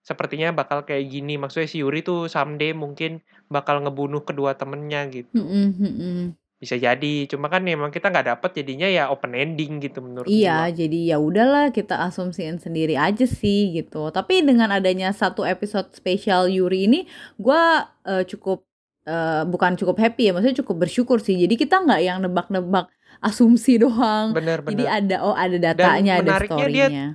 [0.00, 1.36] sepertinya bakal kayak gini.
[1.36, 5.30] Maksudnya si Yuri tuh someday mungkin bakal ngebunuh kedua temennya gitu.
[5.36, 6.18] Mm-mm, mm-mm.
[6.60, 7.24] Bisa jadi.
[7.28, 10.76] Cuma kan memang kita nggak dapet jadinya ya open ending gitu menurut Iya, gua.
[10.76, 14.08] jadi ya udahlah kita asumsiin sendiri aja sih gitu.
[14.12, 17.00] Tapi dengan adanya satu episode spesial Yuri ini,
[17.40, 18.69] gua eh, cukup
[19.02, 21.36] eh, bukan cukup happy ya, maksudnya cukup bersyukur sih.
[21.36, 24.32] Jadi kita nggak yang nebak-nebak asumsi doang.
[24.32, 24.98] Bener Jadi bener.
[24.98, 27.06] ada oh ada datanya, ada menariknya dia- storynya.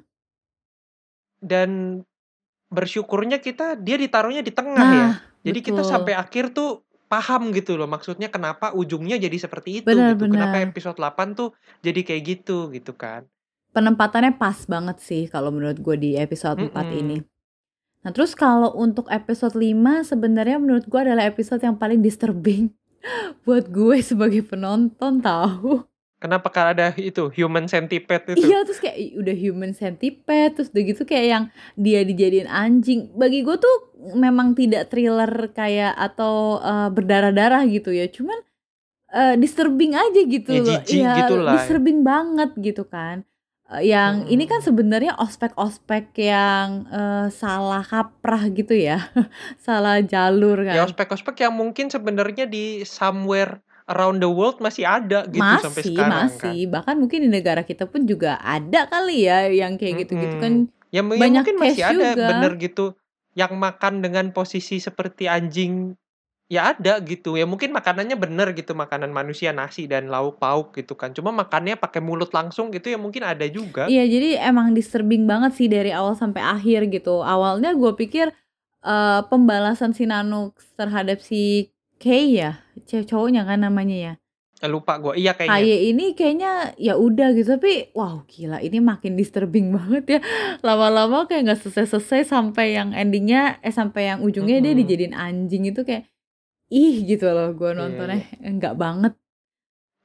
[1.40, 1.70] Dan
[2.68, 5.08] bersyukurnya kita dia ditaruhnya di tengah Nah, ya.
[5.46, 5.92] Jadi kita betul.
[5.94, 10.26] sampai akhir tuh paham gitu loh maksudnya kenapa ujungnya jadi seperti itu Benar, gitu.
[10.26, 10.70] Kenapa benar.
[10.74, 13.30] episode 8 tuh jadi kayak gitu gitu kan.
[13.72, 16.98] Penempatannya pas banget sih kalau menurut gue di episode 4 Mm-mm.
[16.98, 17.18] ini.
[18.06, 19.74] Nah, terus kalau untuk episode 5
[20.06, 22.70] sebenarnya menurut gue adalah episode yang paling disturbing
[23.50, 25.82] buat gue sebagai penonton tahu.
[26.16, 28.46] Kenapa kan ada itu human centipede itu?
[28.46, 31.44] Iya terus kayak udah human centipede terus udah gitu kayak yang
[31.76, 33.10] dia dijadiin anjing.
[33.14, 33.76] Bagi gue tuh
[34.14, 38.06] memang tidak thriller kayak atau eh, berdarah-darah gitu ya.
[38.06, 38.38] Cuman
[39.12, 40.80] eh, disturbing aja gitu Ya, loh.
[40.88, 41.54] Iya, gitu lah.
[41.58, 43.26] disturbing banget gitu kan.
[43.66, 49.02] Eh, yang ini kan sebenarnya ospek-ospek yang eh, salah kaprah gitu ya.
[49.66, 50.76] salah jalur kan.
[50.78, 53.58] Ya ospek-ospek yang mungkin sebenarnya di somewhere
[53.90, 56.26] around the world masih ada gitu masih sampai sekarang kan.
[56.30, 60.54] masih bahkan mungkin di negara kita pun juga ada kali ya yang kayak gitu-gitu kan
[60.90, 62.26] Ya, m- ya banyak mungkin masih ada juga.
[62.34, 62.86] bener gitu
[63.38, 65.94] yang makan dengan posisi seperti anjing
[66.46, 70.94] ya ada gitu ya mungkin makanannya bener gitu makanan manusia nasi dan lauk pauk gitu
[70.94, 75.26] kan cuma makannya pakai mulut langsung gitu ya mungkin ada juga Iya, jadi emang disturbing
[75.26, 77.26] banget sih dari awal sampai akhir gitu.
[77.26, 78.30] Awalnya gue pikir
[78.86, 84.14] eh, pembalasan si Nano terhadap si Kay ya, cowoknya kan namanya ya.
[84.60, 88.80] Eh, lupa gua iya kayaknya Kaye ini kayaknya ya udah gitu, tapi wow gila ini
[88.84, 90.20] makin disturbing banget ya.
[90.62, 94.82] Lama-lama kayak nggak selesai-selesai sampai yang endingnya, eh sampai yang ujungnya dia Mm-mm.
[94.86, 96.06] dijadiin anjing itu kayak
[96.72, 99.14] ih gitu loh gue Iya, nontonnya enggak banget.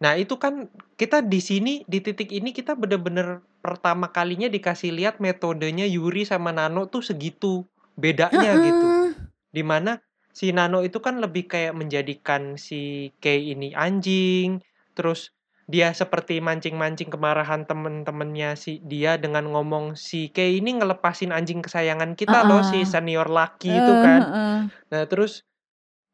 [0.01, 5.21] Nah itu kan kita di sini di titik ini kita bener-bener pertama kalinya dikasih lihat
[5.21, 7.69] metodenya Yuri sama Nano tuh segitu
[8.01, 8.89] bedanya gitu.
[8.89, 9.13] Heeh.
[9.53, 10.01] Di mana
[10.33, 14.65] si Nano itu kan lebih kayak menjadikan si Kay ini anjing,
[14.97, 15.37] terus
[15.71, 22.17] dia seperti mancing-mancing kemarahan temen-temennya si dia dengan ngomong si Kay ini ngelepasin anjing kesayangan
[22.17, 24.21] kita loh si senior laki itu Eh, kan.
[24.33, 24.57] heeh.
[24.91, 25.45] Nah terus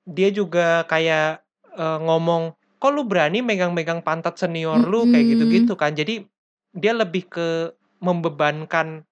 [0.06, 1.42] dia juga kayak
[1.76, 5.36] eh, ngomong, kok lu berani megang-megang pantat senior lu kayak Mm-mm.
[5.36, 5.92] gitu-gitu kan.
[5.92, 6.24] Jadi
[6.76, 7.48] dia lebih ke
[8.00, 9.02] membebankan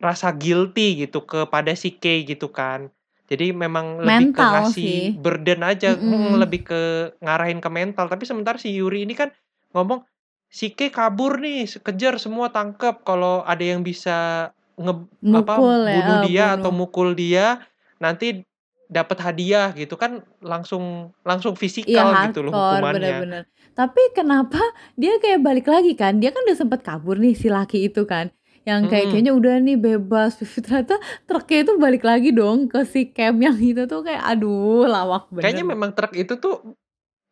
[0.00, 2.88] rasa guilty gitu kepada si Kay gitu kan.
[3.30, 5.14] Jadi memang lebih ke Mental ngasih sih.
[5.14, 6.40] burden aja, mm, Mm-mm.
[6.40, 6.80] lebih ke
[7.22, 8.10] ngarahin ke mental.
[8.10, 9.30] Tapi sementara si Yuri ini kan
[9.76, 10.02] ngomong
[10.50, 13.04] si Kay kabur nih, kejar semua tangkep.
[13.06, 14.94] Kalau ada yang bisa nge
[15.30, 16.80] apa Mukul ya, bunuh dia atau bunuh.
[16.80, 17.62] mukul dia,
[18.02, 18.42] nanti
[18.90, 20.84] dapat hadiah gitu kan langsung
[21.28, 21.54] langsung
[21.88, 22.94] Iya fisikal gitu loh hardcore hukumannya.
[22.94, 23.42] bener-bener.
[23.78, 24.60] Tapi kenapa
[25.00, 26.12] dia kayak balik lagi kan?
[26.20, 28.26] Dia kan udah sempet kabur nih si laki itu kan.
[28.68, 29.10] Yang kayak Mm-mm.
[29.10, 30.30] kayaknya udah nih bebas.
[30.40, 30.94] Tapi ternyata
[31.28, 35.40] truknya itu balik lagi dong ke si camp yang itu tuh kayak aduh lawak bener.
[35.42, 36.54] Kayaknya memang truk itu tuh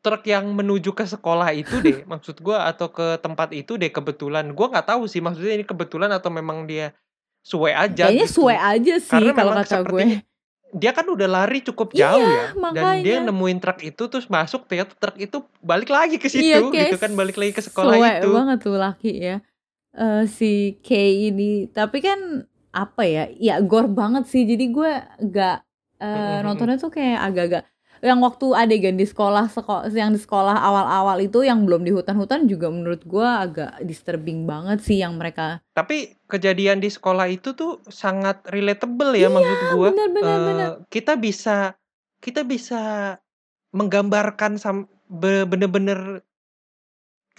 [0.05, 4.47] truk yang menuju ke sekolah itu deh maksud gua atau ke tempat itu deh kebetulan.
[4.57, 6.95] Gua nggak tahu sih maksudnya ini kebetulan atau memang dia
[7.45, 8.33] suwe aja Kayaknya gitu.
[8.35, 10.05] suwe aja sih Karena kalau kata gue.
[10.71, 13.27] Dia kan udah lari cukup Iya, jauh ya dan dia makanya.
[13.27, 17.13] nemuin truk itu terus masuk ternyata truk itu balik lagi ke situ Iya gitu kan
[17.13, 18.29] balik lagi ke sekolah itu.
[18.29, 19.37] banget tuh laki ya.
[19.91, 21.67] Eh si Kay ini.
[21.67, 23.25] Tapi kan apa ya?
[23.33, 24.45] Ya gore banget sih.
[24.45, 24.93] Jadi gue
[25.27, 25.57] gak
[25.99, 26.45] eh, Mm-mm-mm.
[26.45, 27.63] nontonnya tuh kayak agak-agak
[28.03, 32.47] yang waktu adegan di sekolah seko- yang di sekolah awal-awal itu yang belum di hutan-hutan
[32.47, 37.83] juga menurut gue agak disturbing banget sih yang mereka Tapi kejadian di sekolah itu tuh
[37.91, 39.91] sangat relatable ya maksud gua.
[39.91, 41.75] bener bener Eh, bener kita bisa
[42.19, 43.15] kita bisa
[43.71, 44.59] menggambarkan
[45.47, 46.23] bener-bener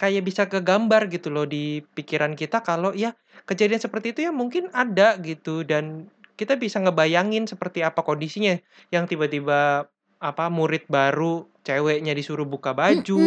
[0.00, 3.12] kayak bisa kegambar gitu loh di pikiran kita kalau ya
[3.44, 6.08] kejadian seperti itu ya mungkin ada gitu dan
[6.40, 8.56] kita bisa ngebayangin seperti apa kondisinya
[8.88, 13.20] yang tiba-tiba apa murid baru ceweknya disuruh buka baju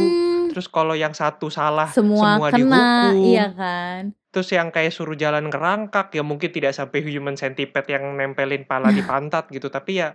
[0.54, 3.26] terus kalau yang satu salah semua, semua, kena, dihukum.
[3.26, 4.14] iya kan?
[4.30, 8.94] Terus yang kayak suruh jalan ngerangkak ya mungkin tidak sampai human centipede yang nempelin pala
[8.94, 10.14] di pantat gitu, tapi ya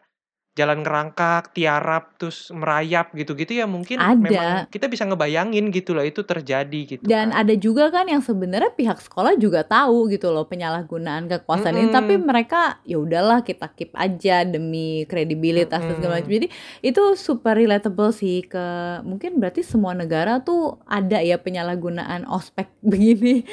[0.58, 4.18] jalan ngerangkak, tiarap, terus merayap gitu-gitu ya mungkin Ada.
[4.18, 7.46] memang kita bisa ngebayangin gitu loh itu terjadi gitu Dan kan.
[7.46, 11.94] ada juga kan yang sebenarnya pihak sekolah juga tahu gitu loh penyalahgunaan kekuasaan ini, Mm-mm.
[11.94, 16.34] tapi mereka ya udahlah kita keep aja demi kredibilitas dan segala macam.
[16.34, 16.50] Jadi
[16.82, 18.66] itu super relatable sih ke
[19.06, 23.46] mungkin berarti semua negara tuh ada ya penyalahgunaan ospek begini.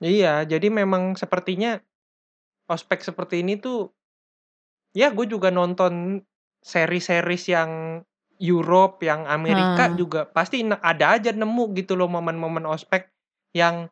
[0.00, 1.76] Iya, jadi memang sepertinya
[2.70, 3.92] ospek seperti ini tuh
[4.94, 6.22] ya gue juga nonton
[6.60, 7.70] seri-series yang
[8.40, 9.96] Europe, yang Amerika Hah.
[9.96, 13.12] juga pasti ada aja nemu gitu loh momen-momen ospek
[13.52, 13.88] yang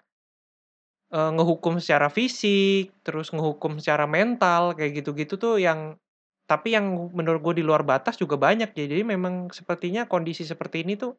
[1.12, 5.96] eh, ngehukum secara fisik, terus ngehukum secara mental kayak gitu-gitu tuh yang
[6.48, 8.84] tapi yang menurut gue di luar batas juga banyak ya.
[8.88, 11.12] Jadi memang sepertinya kondisi seperti ini tuh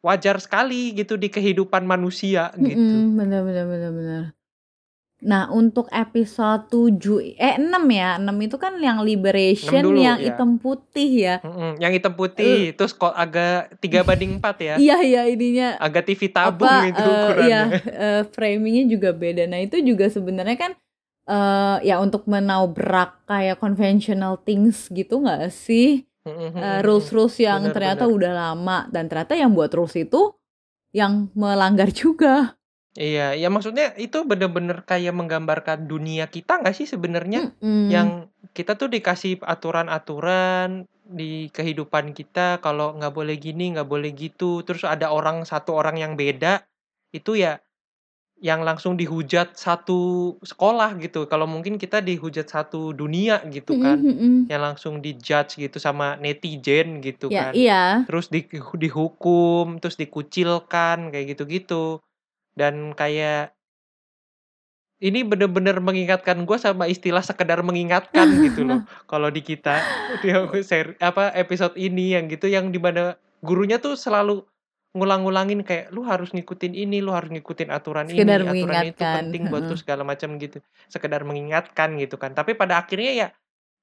[0.00, 2.96] wajar sekali gitu di kehidupan manusia gitu.
[2.96, 4.22] Mm-mm, bener bener bener bener.
[5.20, 8.16] Nah, untuk episode 7 eh 6 ya.
[8.16, 10.32] 6 itu kan yang liberation dulu, yang ya.
[10.32, 11.36] hitam putih ya.
[11.40, 16.08] Mm-mm, yang hitam putih, terus kok agak tiga banding empat ya, Iya iya ininya agak
[16.08, 17.44] TV tabung apa itu eh, ukurannya.
[17.44, 19.44] iya eh, framingnya juga beda.
[19.44, 20.72] Nah itu juga sebenarnya kan
[21.26, 27.72] eh ya untuk menabrak kayak conventional things gitu nggak sih Mm-mm, rules rules yang Benar,
[27.72, 28.16] ternyata benar.
[28.16, 30.32] udah lama dan ternyata yang buat rules itu
[30.90, 32.56] yang melanggar juga.
[32.98, 37.86] Iya, ya maksudnya itu bener-bener kayak menggambarkan dunia kita nggak sih sebenarnya, Mm-mm.
[37.86, 38.08] yang
[38.50, 44.82] kita tuh dikasih aturan-aturan di kehidupan kita kalau nggak boleh gini, nggak boleh gitu, terus
[44.82, 46.66] ada orang satu orang yang beda,
[47.14, 47.62] itu ya
[48.40, 51.28] yang langsung dihujat satu sekolah gitu.
[51.28, 54.48] Kalau mungkin kita dihujat satu dunia gitu kan, mm-mm.
[54.50, 57.52] yang langsung dijudge gitu sama netizen gitu Ya kan.
[57.54, 57.84] iya.
[58.08, 62.00] terus di, dihukum, terus dikucilkan kayak gitu-gitu.
[62.60, 63.56] Dan kayak
[65.00, 68.84] ini bener-bener mengingatkan gue sama istilah sekedar mengingatkan gitu loh.
[69.10, 69.80] Kalau di kita
[70.20, 70.28] di
[70.68, 74.44] seri, apa episode ini yang gitu yang di mana gurunya tuh selalu
[74.92, 79.42] ngulang-ngulangin kayak lu harus ngikutin ini, lu harus ngikutin aturan Sekedar ini, aturan itu penting
[79.48, 80.60] buat tuh segala macam gitu.
[80.92, 82.36] Sekedar mengingatkan gitu kan.
[82.36, 83.28] Tapi pada akhirnya ya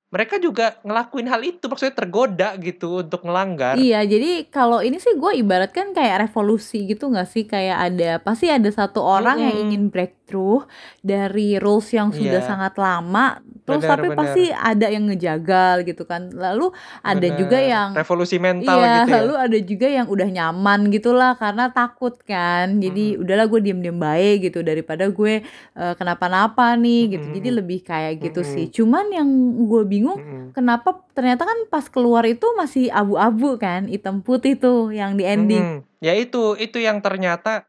[0.08, 3.76] mereka juga ngelakuin hal itu maksudnya tergoda gitu untuk ngelanggar.
[3.76, 7.44] Iya, jadi kalau ini sih gue ibaratkan kayak revolusi gitu nggak sih?
[7.44, 9.66] Kayak ada pasti ada satu orang yang Mm-mm.
[9.68, 9.84] ingin
[10.28, 10.68] breakthrough
[11.00, 12.46] dari rules yang sudah Iya.
[12.46, 14.20] sangat lama, terus Benar, tapi benar.
[14.20, 16.28] pasti ada yang ngejagal gitu kan.
[16.30, 17.40] Lalu ada Bener.
[17.40, 19.16] juga yang revolusi mental iya, gitu ya.
[19.18, 22.76] lalu ada juga yang udah nyaman gitulah karena takut kan.
[22.78, 25.34] Jadi udahlah gue diem-diem baik gitu daripada gue
[25.74, 27.28] eh, kenapa-napa nih gitu.
[27.32, 27.60] Jadi Mm-mm.
[27.64, 28.52] lebih kayak gitu Mm-mm.
[28.54, 28.66] sih.
[28.68, 29.30] Cuman yang
[29.64, 30.52] gue bingung Mm-mm.
[30.52, 35.64] kenapa ternyata kan pas keluar itu masih abu-abu kan hitam putih tuh yang di ending
[35.80, 35.86] Mm-mm.
[35.98, 37.66] Ya itu, itu yang ternyata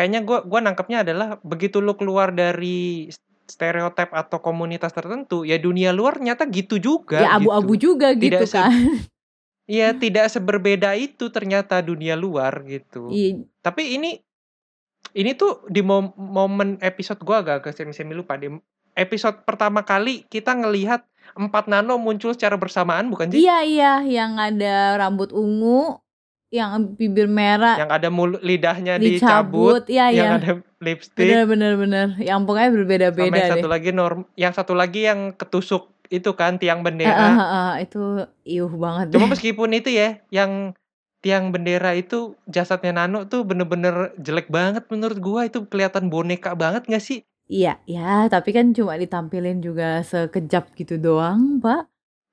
[0.00, 3.12] kayaknya gua gua nangkepnya adalah begitu lu keluar dari
[3.44, 7.92] stereotip atau komunitas tertentu, ya dunia luar nyata gitu juga ya abu-abu gitu.
[7.92, 8.72] juga gitu Tidak kan
[9.70, 13.06] Iya, tidak seberbeda itu ternyata dunia luar gitu.
[13.06, 14.18] Iya, Tapi ini
[15.14, 18.50] ini tuh di mom- momen episode gua agak semi-semi lupa di
[18.98, 21.06] episode pertama kali kita ngelihat
[21.38, 23.46] 4 nano muncul secara bersamaan bukan sih?
[23.46, 26.02] iya iya yang ada rambut ungu
[26.50, 27.78] yang bibir merah.
[27.78, 32.06] Yang ada mulut lidahnya dicabut, dicabut iya yang iya ada lipstick, bener bener bener.
[32.18, 33.52] Yang pokoknya sama berbeda-beda yang deh.
[33.54, 37.14] satu lagi norm, yang satu lagi yang ketusuk itu kan tiang bendera.
[37.14, 38.02] eh, eh, eh, itu
[38.44, 39.30] iuh banget Cuma deh.
[39.30, 40.74] meskipun itu ya, yang
[41.22, 45.46] tiang bendera itu jasadnya Nano tuh bener-bener jelek banget menurut gua.
[45.46, 47.22] Itu kelihatan boneka banget gak sih?
[47.46, 48.26] iya ya.
[48.26, 51.86] Tapi kan cuma ditampilin juga sekejap gitu doang pak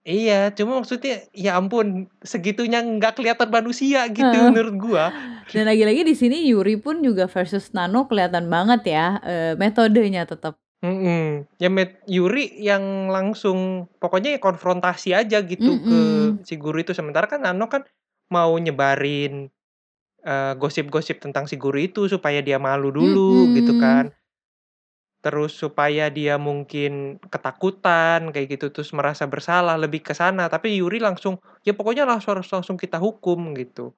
[0.07, 4.47] Iya, cuma maksudnya ya ampun segitunya nggak kelihatan manusia gitu Heeh.
[4.55, 5.11] menurut gua.
[5.51, 10.55] dan lagi-lagi di sini Yuri pun juga versus Nano kelihatan banget ya eh, metodenya tetap
[10.79, 11.43] Mm-mm.
[11.59, 16.45] Ya Met Yuri yang langsung pokoknya ya konfrontasi aja gitu ke Mm-mm.
[16.47, 17.83] si guru itu sementara kan Nano kan
[18.31, 19.51] mau nyebarin
[20.23, 23.83] eh, gosip-gosip tentang si guru itu supaya dia malu dulu gitu Mm-mm.
[23.83, 24.05] kan.
[25.27, 31.03] Terus supaya dia mungkin ketakutan kayak gitu terus merasa bersalah lebih ke sana tapi Yuri
[31.03, 31.35] langsung
[31.67, 33.91] ya pokoknya langsung langsung kita hukum gitu.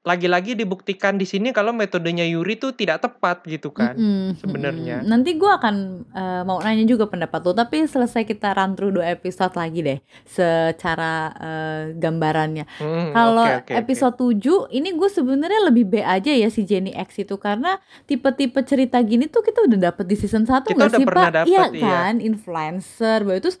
[0.00, 5.04] Lagi-lagi dibuktikan di sini kalau metodenya Yuri tuh tidak tepat gitu kan Mm-mm, sebenarnya.
[5.04, 5.74] Nanti gue akan
[6.08, 9.98] eh, mau nanya juga pendapat lo, tapi selesai kita run through dua episode lagi deh,
[10.24, 12.64] secara eh, gambarannya.
[12.76, 13.72] Hmm, Kalau oke, oke.
[13.76, 18.56] episode 7 ini gue sebenarnya lebih B aja ya si Jenny X itu karena tipe-tipe
[18.64, 21.28] cerita gini tuh kita udah dapet di season 1 Kita nggak udah sih Pak?
[21.30, 21.84] dapet, Iya iya.
[22.08, 23.60] kan, influencer, baru terus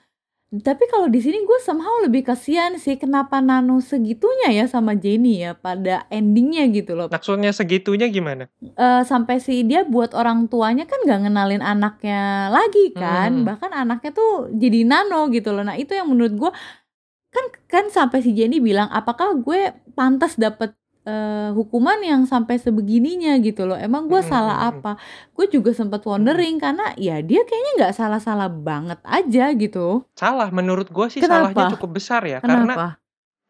[0.50, 5.46] Tapi kalau di sini gue somehow lebih kasihan sih kenapa Nano segitunya ya sama Jenny
[5.46, 7.06] ya pada endingnya gitu loh.
[7.06, 8.50] Maksudnya segitunya gimana?
[8.58, 13.46] Eh, sampai si dia buat orang tuanya kan nggak ngenalin anaknya lagi kan, Hmm.
[13.46, 15.62] bahkan anaknya tuh jadi Nano gitu loh.
[15.62, 16.50] Nah itu yang menurut gue
[17.30, 20.74] kan kan sampai si Jenny bilang apakah gue pantas dapet
[21.06, 23.78] eh, hukuman yang sampai sebegininya gitu loh.
[23.78, 24.70] Emang gue Hmm, salah hmm, hmm.
[24.80, 24.92] apa?
[25.36, 30.04] Gue juga sempet wondering karena ya dia kayaknya nggak salah-salah banget aja gitu.
[30.20, 31.72] Salah, menurut gue sih salahnya Kenapa?
[31.72, 32.86] cukup besar ya, karena Kenapa?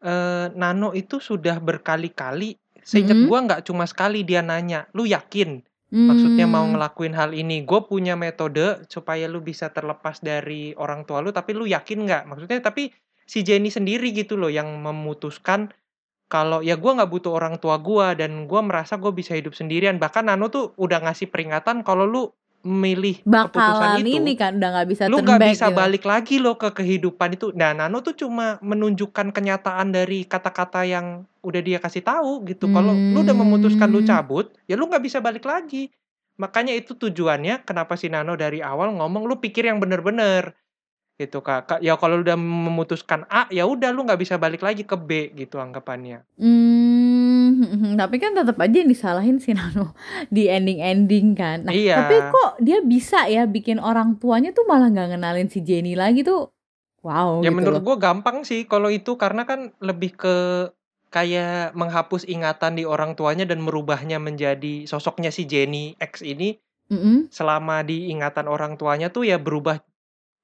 [0.01, 3.27] eh, Nano itu sudah berkali-kali, seingat Mm-mm.
[3.27, 5.61] gue nggak cuma sekali dia nanya, lu yakin
[6.07, 6.71] maksudnya mau Hmm.
[6.71, 7.67] ngelakuin hal ini?
[7.67, 12.23] Gue punya metode supaya lu bisa terlepas dari orang tua lu, tapi lu yakin nggak?
[12.31, 12.89] Maksudnya tapi
[13.27, 15.69] si Jenny sendiri gitu loh yang memutuskan
[16.31, 19.99] kalau ya gue nggak butuh orang tua gue dan gue merasa gue bisa hidup sendirian.
[19.99, 22.23] Bahkan Nano tuh udah ngasih peringatan kalau lu
[22.61, 25.77] milih keputusan Bakalan itu ini kan udah nggak bisa lu nggak bisa gitu.
[25.81, 27.49] balik lagi loh ke kehidupan itu.
[27.57, 32.69] Nah, Nano tuh cuma menunjukkan kenyataan dari kata-kata yang udah dia kasih tahu gitu.
[32.69, 34.09] Kalau lu udah memutuskan lu Hmm.
[34.13, 35.89] cabut, ya lu nggak bisa balik lagi.
[36.37, 40.53] Makanya itu tujuannya kenapa si Nano dari awal ngomong lu pikir yang bener-bener
[41.21, 41.61] gitu kak.
[41.67, 45.29] Ka- Ya kalau udah memutuskan A, ya udah lu nggak bisa balik lagi ke B
[45.31, 46.25] gitu anggapannya.
[46.35, 47.61] Hmm,
[48.01, 49.93] tapi kan tetap aja yang disalahin si Nano
[50.27, 51.57] di ending-ending kan.
[51.63, 52.01] Nah, Iya.
[52.01, 56.21] tapi kok dia bisa ya bikin orang tuanya tuh malah nggak ngenalin si Jenny lagi
[56.21, 56.49] tuh.
[57.01, 57.85] Wow Ya gitu menurut loh.
[57.87, 60.35] gue gampang sih kalau itu karena kan lebih ke
[61.09, 66.55] kayak menghapus ingatan di orang tuanya dan merubahnya menjadi sosoknya si Jenny X ini
[66.87, 67.27] Mm-mm.
[67.27, 69.81] selama di ingatan orang tuanya tuh ya berubah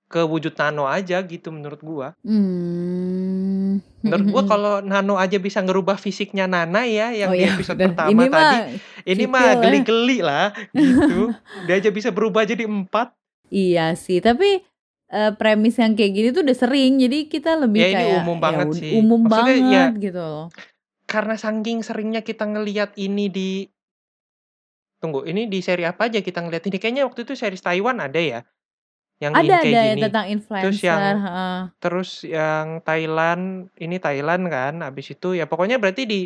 [0.07, 2.15] ke wujud Nano aja gitu menurut gua.
[2.21, 3.83] Hmm.
[3.99, 7.75] Menurut gua kalau Nano aja bisa ngerubah fisiknya Nana ya yang Oh di ya episode
[7.75, 7.87] udah.
[7.91, 8.63] pertama Ini tadi, mah
[9.05, 9.53] ini sipil mah ya.
[9.59, 11.19] geli-geli lah gitu.
[11.67, 13.11] Dia aja bisa berubah jadi empat.
[13.47, 14.63] Iya sih, tapi
[15.07, 18.37] eh, premis yang kayak gini tuh udah sering, jadi kita lebih Ya ini kayak umum
[18.37, 18.91] ya banget ud- sih.
[18.93, 20.47] umum Maksudnya ya banget gitu loh.
[21.05, 23.51] karena saking seringnya kita ngelihat ini di
[24.97, 26.75] Tunggu, ini di seri apa aja kita ngeliat ini?
[26.75, 28.41] Kayaknya waktu itu seri Taiwan ada ya,
[29.23, 30.03] yang Ada kayak ada yang gini.
[30.07, 30.85] tentang Terus influencer.
[30.89, 31.59] yang heeh.
[31.77, 36.21] terus yang Thailand, ini Thailand kan, habis itu ya pokoknya berarti di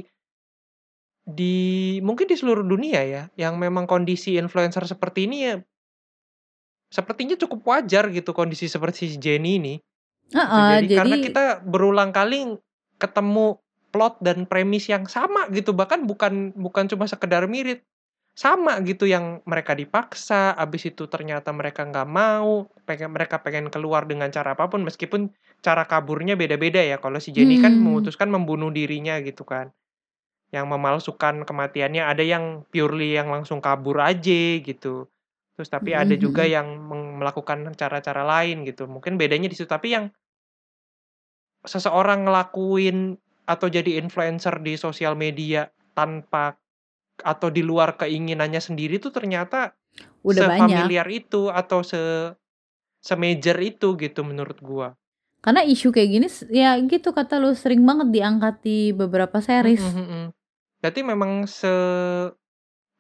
[1.28, 1.56] di
[2.02, 5.56] mungkin di seluruh dunia ya, yang memang kondisi influencer seperti ini ya
[6.92, 9.74] sepertinya cukup wajar gitu kondisi seperti si Jenny ini.
[9.80, 10.36] Gitu.
[10.36, 12.60] Heeh, Jadi karena jadi kita berulang kali
[13.00, 13.58] ketemu
[13.92, 17.84] plot dan premis yang sama gitu, bahkan bukan bukan cuma sekedar mirip,
[18.36, 24.08] sama gitu yang mereka dipaksa, habis itu ternyata mereka nggak mau, pengen mereka pengen keluar
[24.08, 25.30] dengan cara apa pun meskipun
[25.62, 26.98] cara kaburnya beda-beda ya.
[26.98, 27.84] Kalau si Jenny kan Hmm.
[27.84, 29.70] memutuskan membunuh dirinya gitu kan.
[30.52, 35.08] Yang memalsukan kematiannya, ada yang purely yang langsung kabur aja gitu.
[35.58, 36.54] Terus tapi ada Mhm, juga mhm.
[36.56, 36.68] yang
[37.22, 38.88] melakukan cara-cara lain gitu.
[38.90, 39.68] Mungkin bedanya di situ.
[39.70, 40.06] Tapi yang
[41.66, 46.58] seseorang ngelakuin atau jadi influencer di sosial media tanpa
[47.22, 49.74] atau di luar keinginannya sendiri tuh ternyata
[50.22, 50.90] Udah banyak.
[50.92, 52.00] sefamiliar itu atau se
[53.02, 54.94] semajor itu gitu menurut gua.
[55.42, 59.82] Karena isu kayak gini ya gitu kata lu sering banget diangkat di beberapa Mm, series.
[59.82, 60.26] mm, mm.
[60.82, 61.74] Berarti memang se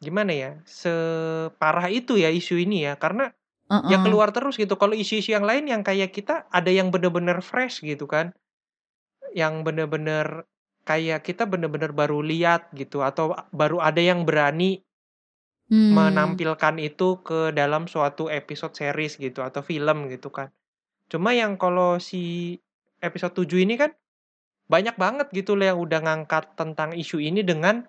[0.01, 0.51] gimana ya?
[0.65, 3.29] Separah itu ya isu ini ya karena
[3.69, 4.03] ya Heeh.
[4.03, 4.73] keluar terus gitu.
[4.75, 8.33] Kalau isu-isu yang lain yang kayak kita ada yang bener-bener fresh gitu kan.
[9.37, 10.49] Yang bener-bener
[10.83, 14.81] kayak kita bener-bener baru lihat gitu atau baru ada yang berani
[15.71, 15.95] Hmm.
[15.95, 20.51] menampilkan itu ke dalam suatu episode series gitu atau film gitu kan.
[21.07, 22.59] Cuma yang kalau si
[22.99, 23.95] episode 7 ini kan
[24.67, 27.87] banyak banget gitu loh yang udah ngangkat tentang isu ini dengan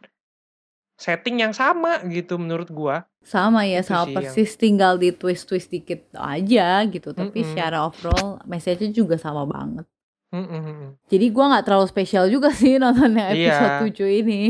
[0.94, 3.02] setting yang sama gitu menurut gua.
[3.22, 7.10] Sama ya, Itu sama sih yang persis tinggal di twist-twist dikit aja gitu.
[7.10, 7.50] Tapi Mm-mm.
[7.50, 9.86] secara overall message-nya juga sama banget.
[10.32, 10.88] Mm, mm, mm.
[11.06, 14.08] Jadi gua nggak terlalu spesial juga sih nonton yang episode Iya.
[14.08, 14.42] 7 ini.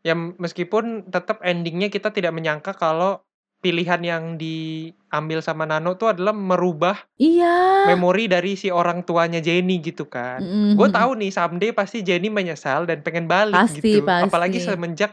[0.00, 3.18] Ya meskipun tetap endingnya kita tidak menyangka kalau
[3.58, 7.90] pilihan yang diambil sama Nano tuh adalah merubah Iya.
[7.90, 10.38] memori dari si orang tuanya Jenny gitu kan.
[10.38, 10.98] Mm, Gue mm, mm.
[11.02, 14.06] tahu nih someday pasti Jenny menyesal dan pengen balik Pasti, gitu.
[14.06, 14.70] Apalagi pasti.
[14.70, 15.12] semenjak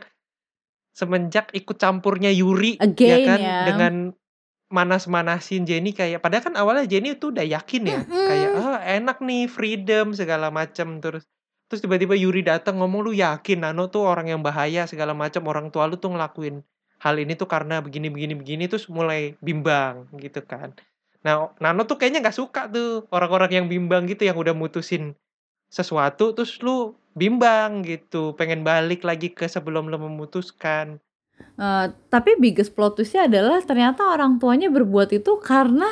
[0.93, 3.59] semenjak ikut campurnya Yuri ya Again kan ya.
[3.67, 3.93] dengan
[4.75, 9.47] manas-manasin Jenny kayak padahal kan awalnya Jenny tuh udah yakin ya kayak ah enak nih
[9.47, 11.23] freedom segala macam terus
[11.71, 15.71] terus tiba-tiba Yuri datang ngomong lu yakin Nano tuh orang yang bahaya segala macam orang
[15.71, 16.59] tua lu tuh ngelakuin
[16.99, 20.75] hal ini tuh karena begini begini begini terus mulai bimbang gitu kan.
[21.23, 25.15] Nah Nano tuh kayaknya nggak suka tuh orang-orang yang bimbang gitu yang udah mutusin
[25.71, 31.01] sesuatu terus lu bimbang gitu pengen balik lagi ke sebelum lu memutuskan
[31.55, 35.87] Eh, tapi biggest plot twistnya adalah ternyata orang tuanya berbuat itu karena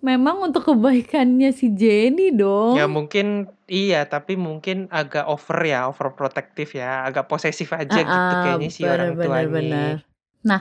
[0.00, 2.78] memang untuk kebaikannya si Jenny dong.
[2.78, 8.38] Ya mungkin iya, tapi mungkin agak over ya, overprotective ya, agak posesif aja gitu Heeh,
[8.38, 9.50] kayaknya si bener orang bener tuanya.
[9.50, 9.94] bener.
[10.46, 10.60] Nah,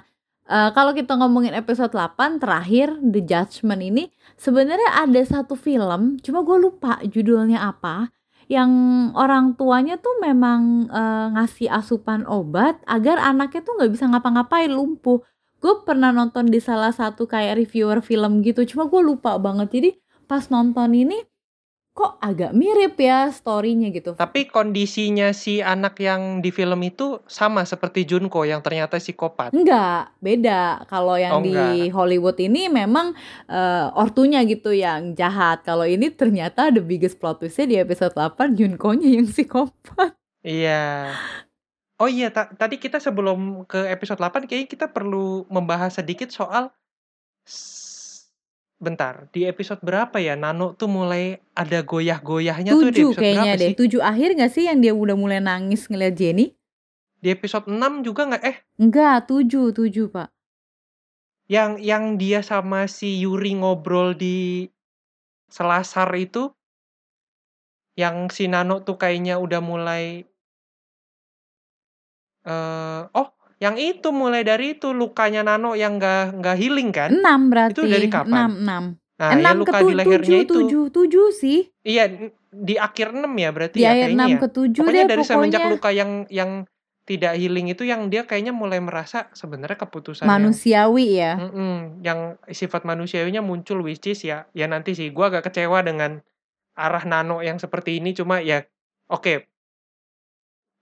[0.50, 4.04] eee, kalau kita ngomongin episode 8 terakhir The Judgment ini,
[4.36, 8.10] sebenarnya ada satu film, cuma gue lupa judulnya apa,
[8.50, 8.72] yang
[9.14, 15.22] orang tuanya tuh memang, eee, ngasih asupan obat agar anaknya tuh nggak bisa ngapa-ngapain, lumpuh.
[15.62, 19.70] Gue pernah nonton di salah satu kayak reviewer film gitu, cuma gue lupa banget.
[19.76, 19.90] Jadi
[20.26, 21.22] pas nonton ini,
[22.00, 24.16] kok agak mirip ya story-nya gitu.
[24.16, 29.52] Tapi kondisinya si anak yang di film itu sama seperti Junko yang ternyata psikopat?
[29.52, 30.88] Enggak, beda.
[30.88, 31.92] Kalau Oh, yang di enggak.
[31.92, 33.12] Hollywood ini memang,
[33.52, 35.68] eee, ortunya gitu yang jahat.
[35.68, 40.16] Kalau ini ternyata the biggest plot twist-nya di episode 8 Junko-nya yang psikopat.
[40.40, 41.12] Iya.
[42.00, 46.72] Oh iya, ta tadi kita sebelum ke episode 8 kayaknya kita perlu membahas sedikit soal
[48.80, 53.54] bentar, di episode berapa ya Nano tuh mulai ada goyah-goyahnya tuh di 7 episode kayaknya
[53.54, 53.70] berapa deh.
[53.76, 54.00] sih?
[54.00, 56.56] 7 akhir nggak sih yang dia udah mulai nangis ngeliat Jenny?
[57.20, 58.44] Di episode 6 juga nggak?
[58.48, 60.30] Eh, Enggak, 7 7, Pak.
[61.50, 64.70] yang yang dia sama si Yuri ngobrol di
[65.50, 66.54] selasar itu
[67.98, 70.24] yang si Nano tuh kayaknya udah mulai
[72.46, 73.28] eee, oh
[73.60, 77.12] yang itu mulai dari itu lukanya Nano yang nggak nggak healing kan?
[77.12, 77.76] 6 berarti.
[77.76, 78.48] Itu dari kapan?
[78.56, 79.20] 6 6.
[79.20, 80.56] Nah, ya 6 ke luka di lehernya itu.
[80.64, 81.60] 7 7 sih.
[81.84, 82.04] Iya,
[82.50, 84.38] di akhir 6 ya berarti Di ya akhir kayaknya 6 ya?
[84.40, 85.76] ke 7 Pokoknya deh dari semenjak pokoknya.
[85.76, 86.52] luka yang yang
[87.04, 91.34] tidak healing itu yang dia kayaknya mulai merasa sebenarnya keputusan yang Manusiawi ya.
[91.42, 96.22] mhm, yang sifat manusiawinya muncul which is ya ya nanti sih gua agak kecewa dengan
[96.78, 98.62] arah Nano yang seperti ini cuma ya
[99.10, 99.49] oke.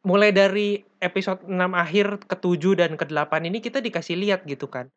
[0.08, 4.72] Mulai dari episode 6 akhir ke 7 dan ke 8 ini kita dikasih lihat gitu
[4.72, 4.88] kan.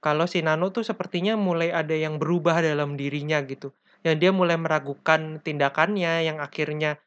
[0.00, 3.74] Kalau si Nano tuh sepertinya mulai ada yang berubah dalam dirinya gitu.
[4.06, 7.02] Yang dia mulai meragukan tindakannya yang akhirnya,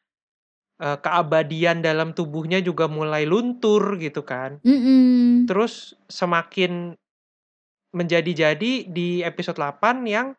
[0.78, 4.60] eee, keabadian dalam tubuhnya juga mulai luntur gitu kan.
[4.62, 5.48] Mhm.
[5.50, 6.94] Terus semakin
[7.94, 10.34] menjadi-jadi di episode 8 yang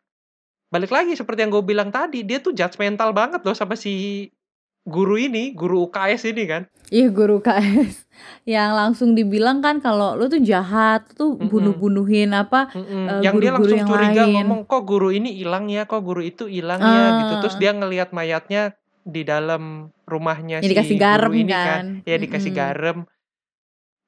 [0.72, 4.28] balik lagi seperti yang gue bilang tadi, dia tuh judgemental banget loh sama si
[4.86, 6.62] guru ini, guru UKS ini kan.
[6.86, 8.06] Iya guru KS
[8.54, 13.50] yang langsung dibilang kan kalau lu tuh jahat, tuh bunuh-bunuhin apa, Mhm, eee, yang dia
[13.50, 14.34] guru-guru langsung yang curiga lain.
[14.38, 15.82] ngomong, "Kok guru ini hilang ya?
[15.84, 17.34] Kok guru itu hilang ya?" Gitu.
[17.42, 17.60] Terus Ah.
[17.60, 18.62] dia ngelihat mayatnya
[19.02, 19.62] di dalam
[20.06, 21.66] rumahnya Ya si dikasih guru garam ini kan.
[21.66, 21.84] kan.
[22.06, 22.58] Ya dikasih Mhm.
[22.58, 22.98] garam.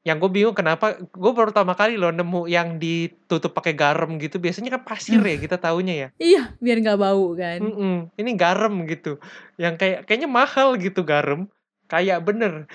[0.06, 4.38] Yang gue bingung kenapa gue baru pertama kali loh nemu yang ditutup pakai garam gitu,
[4.38, 6.08] biasanya kan pasir ya kita taunya ya.
[6.22, 7.58] Iya, biar nggak bau kan.
[7.58, 9.18] Mhm, ini garam gitu,
[9.58, 11.50] yang kayak kayaknya mahal gitu garam,
[11.90, 12.70] kayak bener.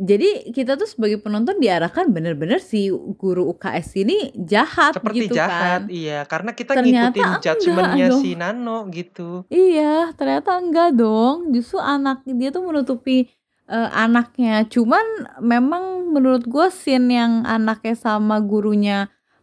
[0.00, 2.88] Jadi kita tuh sebagai penonton diarahkan bener-bener si
[3.20, 5.92] guru UKS ini jahat Seperti gitu jahat, kan.
[5.92, 9.44] iya, karena kita Ternyata ngikutin judgement-nya si Nano gitu.
[9.52, 11.52] Iya, ternyata enggak dong.
[11.52, 13.28] Justru anak dia tuh menutupi,
[13.70, 14.54] eee, anaknya.
[14.74, 15.04] Cuman
[15.42, 18.98] memang menurut gue scene yang anaknya sama gurunya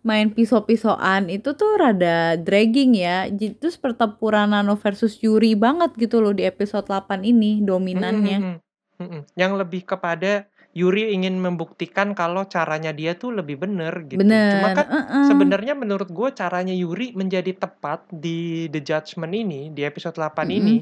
[0.08, 3.28] main pisau-pisauan itu tuh rada dragging ya.
[3.60, 8.40] Terus pertempuran Nano versus Yuri banget gitu loh di episode 8 ini dominannya.
[8.40, 8.60] mhm,
[9.02, 10.48] mhm, yang lebih kepada
[10.78, 14.46] Yuri ingin membuktikan kalau caranya dia tuh lebih bener gitu.
[14.52, 15.26] Cuma Bener, kan heeh.
[15.26, 20.54] sebenarnya menurut gue caranya Yuri menjadi tepat di The Judgment ini, di episode 8 Mhm.
[20.54, 20.76] ini,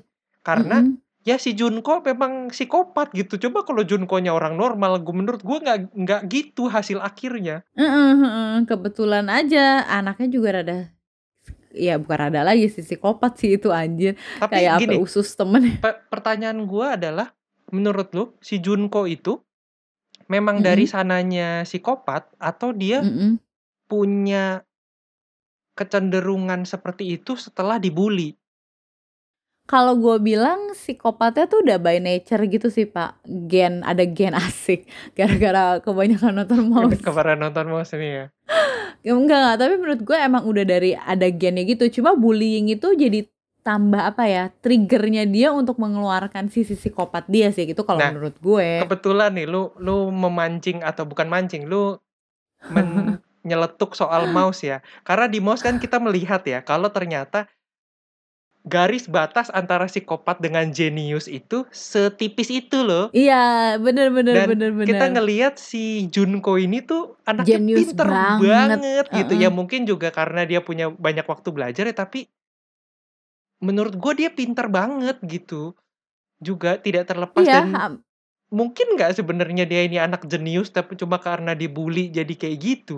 [0.44, 1.05] karena Mhm.
[1.26, 3.42] Ya si Junko memang psikopat gitu.
[3.42, 7.66] Coba kalau Junko-nya orang normal, gue menurut gue nggak nggak gitu hasil akhirnya.
[7.74, 10.78] Heeh heeh, kebetulan aja anaknya juga rada
[11.76, 14.16] ya bukan rada lagi sih, psikopat sih itu anjir.
[14.40, 15.62] Tapi Kayak gini apa usus temen.
[15.84, 17.28] pe pertanyaan gue adalah,
[17.74, 19.42] menurut lu si Junko itu
[20.32, 20.94] memang dari Mhm.
[20.94, 23.42] sananya psikopat atau dia Mhm.
[23.92, 24.64] punya
[25.76, 28.40] kecenderungan seperti itu setelah dibully?
[29.66, 33.26] Kalau gue bilang psikopatnya tuh udah by nature gitu sih, Pak.
[33.26, 34.86] Gen ada gen asik
[35.18, 37.02] gara-gara kebanyakan nonton Mouse.
[37.02, 38.26] Kemarin nonton Mouse ini ya?
[39.02, 41.90] Ya enggak enggak, tapi menurut gue emang udah dari ada gennya gitu.
[42.02, 43.26] Cuma bullying itu jadi
[43.66, 48.38] tambah apa ya, triggernya dia untuk mengeluarkan sisi psikopat dia sih, gitu kalau Nah, menurut
[48.38, 48.86] gue.
[48.86, 51.98] Kebetulan nih lu lu memancing atau bukan mancing, lu
[52.70, 53.18] men
[53.50, 54.86] nyeletuk soal Mouse ya.
[55.02, 57.50] Karena di Mouse kan kita melihat ya, kalau ternyata
[58.66, 63.06] garis batas antara psikopat dengan jenius itu setipis itu loh.
[63.18, 63.34] Iya,
[63.86, 65.12] bener bener Dan bener kita bener.
[65.14, 68.10] ngelihat si Junko ini tuh anaknya Jenius pinter
[68.42, 69.34] banget, banget gitu.
[69.38, 69.54] Ya heeh.
[69.54, 72.26] mungkin juga karena dia punya banyak waktu belajar ya, tapi
[73.68, 75.76] menurut gue dia pinter banget gitu.
[76.48, 77.66] Juga tidak terlepas Iya, dan
[78.60, 82.98] mungkin nggak sebenarnya dia ini anak jenius tapi cuma karena dibully jadi kayak gitu?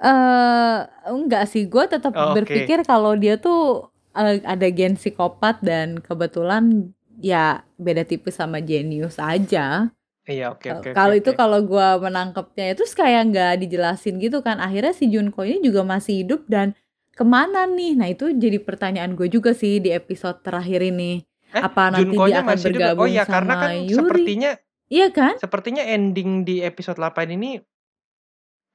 [0.00, 0.78] Eee,
[1.08, 6.90] enggak sih, gue tetap Oh, berpikir kalau dia tuh eh, ada gen psikopat dan kebetulan
[7.20, 7.44] ya
[7.76, 9.88] beda tipis sama jenius aja.
[10.26, 11.38] Iya, oke oke Kalau oke itu oke.
[11.38, 14.58] kalau gua menangkapnya itu kayak nggak dijelasin gitu kan.
[14.58, 16.74] Akhirnya si Junko ini juga masih hidup dan
[17.14, 17.94] ke mana nih?
[17.94, 21.22] Nah itu jadi pertanyaan gue juga sih di episode terakhir ini.
[21.54, 22.92] Eh, Apa nanti Junko-nya dia akan masih hidup.
[22.98, 23.94] Oh bergabung iya, karena sama kan Yuri?
[23.96, 24.50] sepertinya
[24.86, 25.34] Iya kan?
[25.38, 27.58] sepertinya ending di episode 8 ini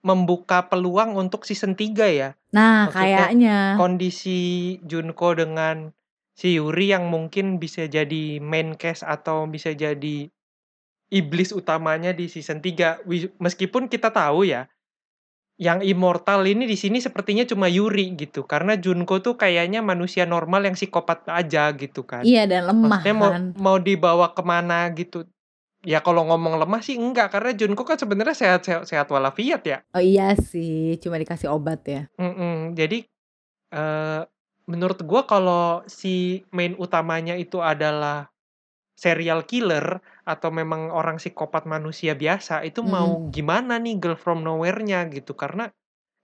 [0.02, 2.30] membuka peluang untuk season 3 ya.
[2.52, 3.58] Nah Maksudnya kayaknya.
[3.78, 4.40] kondisi
[4.84, 5.94] Junko dengan
[6.34, 10.28] si Yuri yang mungkin bisa jadi main cast atau bisa jadi
[11.12, 13.00] iblis utamanya di season 3.
[13.06, 14.66] Wi- Meskipun kita tahu ya,
[15.62, 18.42] yang immortal ini di sini sepertinya cuma Yuri gitu.
[18.50, 22.26] Karena Junko tuh kayaknya manusia normal yang psikopat aja gitu kan.
[22.26, 23.44] Iya dan lemah Maksudnya mau kan.
[23.62, 25.30] mau dibawa ke mana gitu.
[25.82, 29.78] Ya kalau ngomong lemah sih enggak karena Junko kan sebenarnya sehat sehat, sehat walafiat ya.
[29.98, 32.02] Oh iya sih, cuma dikasih obat ya.
[32.22, 32.78] Mm-mm.
[32.78, 33.02] Jadi
[33.74, 34.22] eh
[34.70, 38.30] menurut gua kalau si main utamanya itu adalah
[38.94, 43.34] serial killer atau memang orang psikopat manusia biasa itu mau Mm-mm.
[43.34, 45.74] gimana nih Girl from Nowhere-nya gitu karena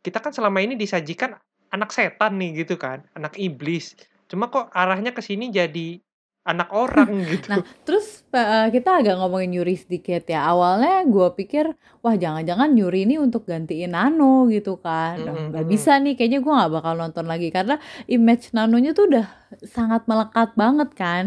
[0.05, 1.33] kita kan selama ini disajikan
[1.73, 3.97] anak setan nih gitu kan, anak iblis.
[4.29, 5.99] Cuma kok arahnya ke sini jadi
[6.47, 7.51] anak orang gitu.
[7.51, 10.47] Nah, terus eh, kita agak ngomongin Yuri sedikit ya.
[10.47, 11.65] Awalnya gue pikir,
[12.03, 15.27] wah jangan-jangan Yuri ini untuk gantiin Nano gitu kan.
[15.27, 15.69] Mm-mm, nggak mm-mm.
[15.69, 17.75] bisa nih, kayaknya gue nggak bakal nonton lagi karena
[18.07, 19.27] image Nanonya tuh udah
[19.67, 21.23] sangat melekat banget kan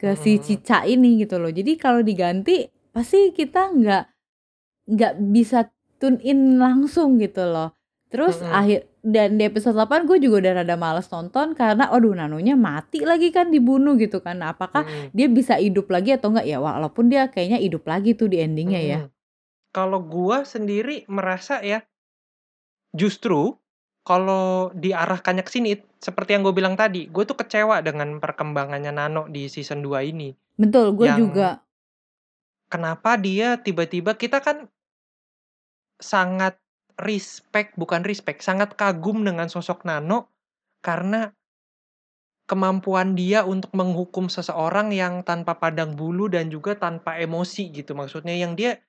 [0.00, 0.44] ke si Mm-mm.
[0.44, 1.50] Cica ini gitu loh.
[1.54, 4.04] Jadi kalau diganti, pasti kita nggak
[4.84, 5.70] nggak bisa
[6.00, 7.72] tune in langsung gitu loh.
[8.12, 8.52] Terus Mm-mm.
[8.52, 13.04] akhir dan di episode 8 gue juga udah rada males nonton karena aduh Nanonya mati
[13.04, 14.40] lagi kan dibunuh gitu kan.
[14.40, 15.12] Nah, apakah Mm-mm.
[15.12, 18.80] dia bisa hidup lagi atau enggak ya walaupun dia kayaknya hidup lagi tuh di endingnya
[18.80, 19.12] ya Mm-mm.
[19.74, 21.84] Kalau gua sendiri merasa ya
[22.96, 23.52] justru
[24.04, 29.24] kalau diarahkannya ke sini seperti yang gue bilang tadi, gue tuh kecewa dengan perkembangannya Nano
[29.32, 30.28] di season 2 ini.
[30.54, 31.64] betul gue juga
[32.70, 34.70] kenapa dia tiba-tiba kita kan
[35.98, 36.58] sangat
[37.00, 40.30] respect, bukan respect, sangat kagum dengan sosok Nano
[40.84, 41.34] karena
[42.44, 47.96] kemampuan dia untuk menghukum seseorang yang tanpa padang bulu dan juga tanpa emosi gitu.
[47.96, 48.84] Maksudnya yang dia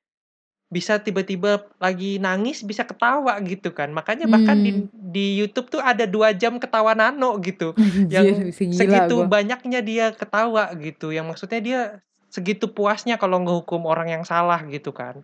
[0.68, 3.96] bisa tiba-tiba lagi nangis bisa ketawa gitu kan.
[3.96, 7.72] Makanya bahkan di hmm di YouTube tuh ada dua jam ketawa Nano gitu.
[8.12, 11.16] Yang segitu gue banyaknya dia ketawa gitu.
[11.16, 11.82] Yang maksudnya dia
[12.28, 15.24] segitu puasnya kalau ngehukum orang yang salah gitu kan.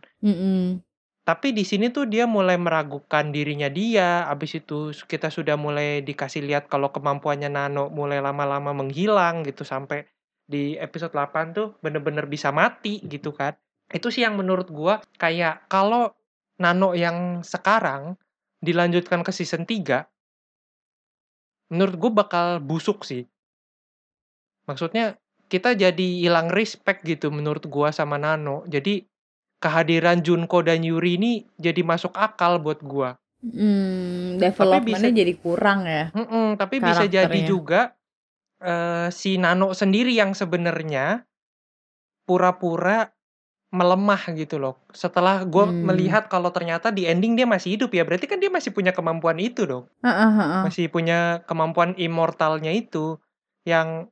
[1.22, 4.26] Tapi di sini tuh dia mulai meragukan dirinya dia.
[4.26, 10.10] Abis itu kita sudah mulai dikasih lihat kalau kemampuannya Nano mulai lama-lama menghilang gitu sampai
[10.50, 13.54] di episode 8 tuh bener-bener bisa mati gitu kan.
[13.94, 16.10] Itu sih yang menurut gua kayak kalau
[16.58, 18.18] Nano yang sekarang
[18.58, 20.10] dilanjutkan ke season 3
[21.70, 23.30] menurut gua bakal busuk sih.
[24.66, 25.22] Maksudnya
[25.54, 28.66] kita jadi hilang respect gitu menurut gua sama Nano.
[28.66, 29.11] Jadi
[29.62, 31.32] kehadiran Junko dan Yuri ini
[31.62, 33.16] jadi masuk akal buat gua.
[33.42, 37.98] Hmm, bisa developmentnya jadi kurang ya Mm-mm, tapi bisa jadi juga
[38.62, 41.26] eh, si Nano sendiri yang sebenarnya
[42.30, 43.10] pura-pura
[43.72, 44.76] melemah gitu loh.
[44.92, 48.52] Setelah gue hmm melihat kalau ternyata di ending dia masih hidup ya, berarti kan dia
[48.52, 49.88] masih punya kemampuan itu dong.
[50.04, 50.62] Heeh, heeh.
[50.68, 53.16] Masih punya kemampuan immortalnya itu
[53.64, 54.12] yang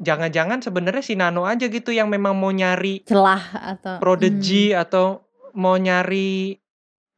[0.00, 5.22] jangan-jangan sebenarnya si Nano aja gitu yang memang mau nyari celah atau hmm prodigy atau
[5.52, 6.56] mau nyari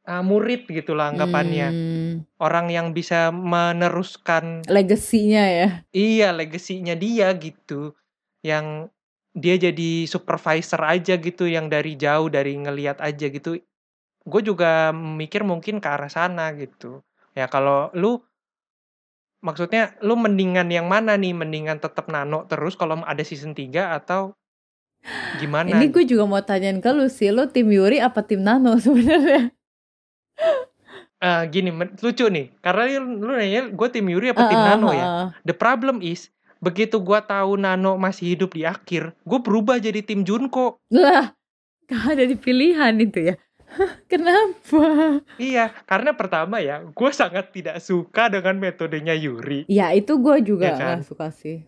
[0.05, 1.69] uh, murid gitu lah anggapannya.
[1.71, 1.93] hmm
[2.35, 7.95] Orang yang bisa meneruskan legasinya ya iya legasinya dia gitu.
[8.43, 8.91] Yang
[9.35, 13.59] dia jadi supervisor aja gitu yang dari jauh dari ngelihat aja gitu.
[14.25, 17.03] Gue juga mikir mungkin ke arah sana gitu.
[17.35, 18.23] Ya kalau lu
[19.45, 21.37] maksudnya lu mendingan yang mana nih?
[21.37, 24.33] Mendingan tetap Nano terus kalau ada season 3 atau
[25.37, 26.17] gimana ini gue gitu?
[26.17, 29.53] juga mau tanyain ke lu sih lu tim Yuri apa tim Nano sebenarnya
[31.25, 34.89] Eh, gini lucu nih karena lu, lu nanya gue tim Yuri apa tim Heeh, Nano
[34.91, 35.05] ya.
[35.47, 36.29] The problem is
[36.59, 40.81] begitu gua tahu Nano masih hidup di akhir, gue berubah jadi tim Junko.
[40.91, 41.31] lah
[41.89, 43.35] gak ada di pilihan itu ya
[44.11, 49.67] kenapa Iya, karena pertama ya, gue sangat tidak suka dengan metodenya Yuri.
[49.67, 50.97] ya itu gue juga Ya kan?
[50.99, 51.63] nggak suka sih.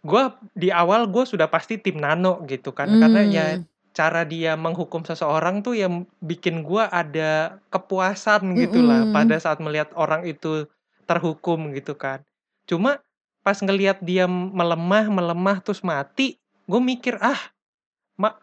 [0.00, 0.22] Gue
[0.54, 3.46] di awal gue sudah pasti tim Nano gitu kan, karena ya
[3.90, 9.12] cara dia menghukum seseorang tuh yang bikin gue ada kepuasan gitu lah Mm-mm.
[9.12, 10.64] pada saat melihat orang itu
[11.04, 12.22] terhukum gitu kan.
[12.64, 13.02] Cuma
[13.40, 17.40] pas ngelihat dia melemah melemah terus mati, gue mikir ah,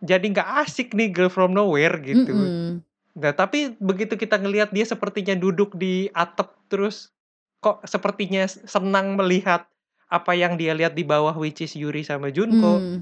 [0.02, 2.34] jadi nggak asik nih Girl from Nowhere gitu.
[2.34, 2.82] Mm-mm.
[3.18, 7.10] Nah, tapi begitu kita ngelihat dia sepertinya duduk di atap terus
[7.58, 9.66] kok sepertinya senang melihat
[10.08, 13.00] apa yang dia lihat di bawah which is Yuri sama Junko Hmm.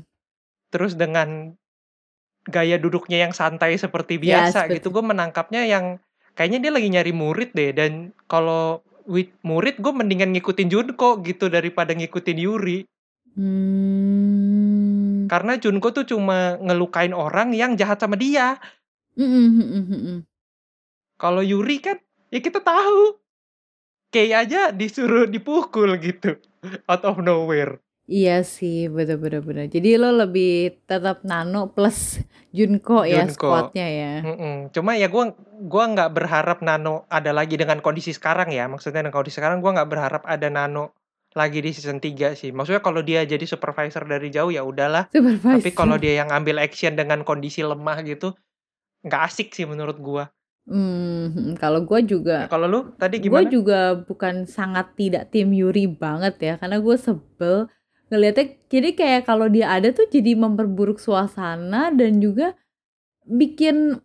[0.74, 1.54] terus dengan
[2.48, 6.00] gaya duduknya yang santai seperti biasa seperti gitu gue menangkapnya yang
[6.34, 8.82] kayaknya dia lagi nyari murid deh dan kalau
[9.46, 12.80] murid gue mendingan ngikutin Junko gitu daripada ngikutin Yuri
[13.36, 14.75] Hmm.
[15.28, 18.58] Karena Junko tuh cuma ngelukain orang yang jahat sama dia
[19.16, 20.20] Mm, mm, mm, mm, mm.
[21.16, 21.98] kalau Yuri kan
[22.28, 23.16] ya kita tahu
[24.12, 26.36] Kay aja disuruh dipukul gitu
[26.88, 29.66] out of nowhere Iya sih, bener-bener bener.
[29.66, 32.22] Jadi lo lebih tetap Nano plus
[32.54, 33.50] Junko ya Junko.
[33.50, 34.14] squadnya ya.
[34.22, 34.70] Mm-mm.
[34.70, 35.34] Cuma ya gue
[35.66, 38.70] gua nggak berharap Nano ada lagi dengan kondisi sekarang ya.
[38.70, 40.94] Maksudnya dengan kondisi sekarang gue nggak berharap ada Nano
[41.36, 42.50] lagi di season 3 sih.
[42.50, 45.12] Maksudnya kalau dia jadi supervisor dari jauh ya udahlah.
[45.12, 45.60] Supervisor.
[45.60, 48.32] Tapi kalau dia yang ambil action dengan kondisi lemah gitu
[49.04, 50.32] nggak asik sih menurut gua.
[50.66, 53.46] Hmm, kalau gue juga Ya, kalau lu tadi gue gimana?
[53.46, 57.70] juga bukan sangat tidak tim Yuri banget ya karena gue sebel
[58.10, 62.58] ngelihatnya jadi kayak kalau dia ada tuh jadi memperburuk suasana dan juga
[63.30, 64.02] bikin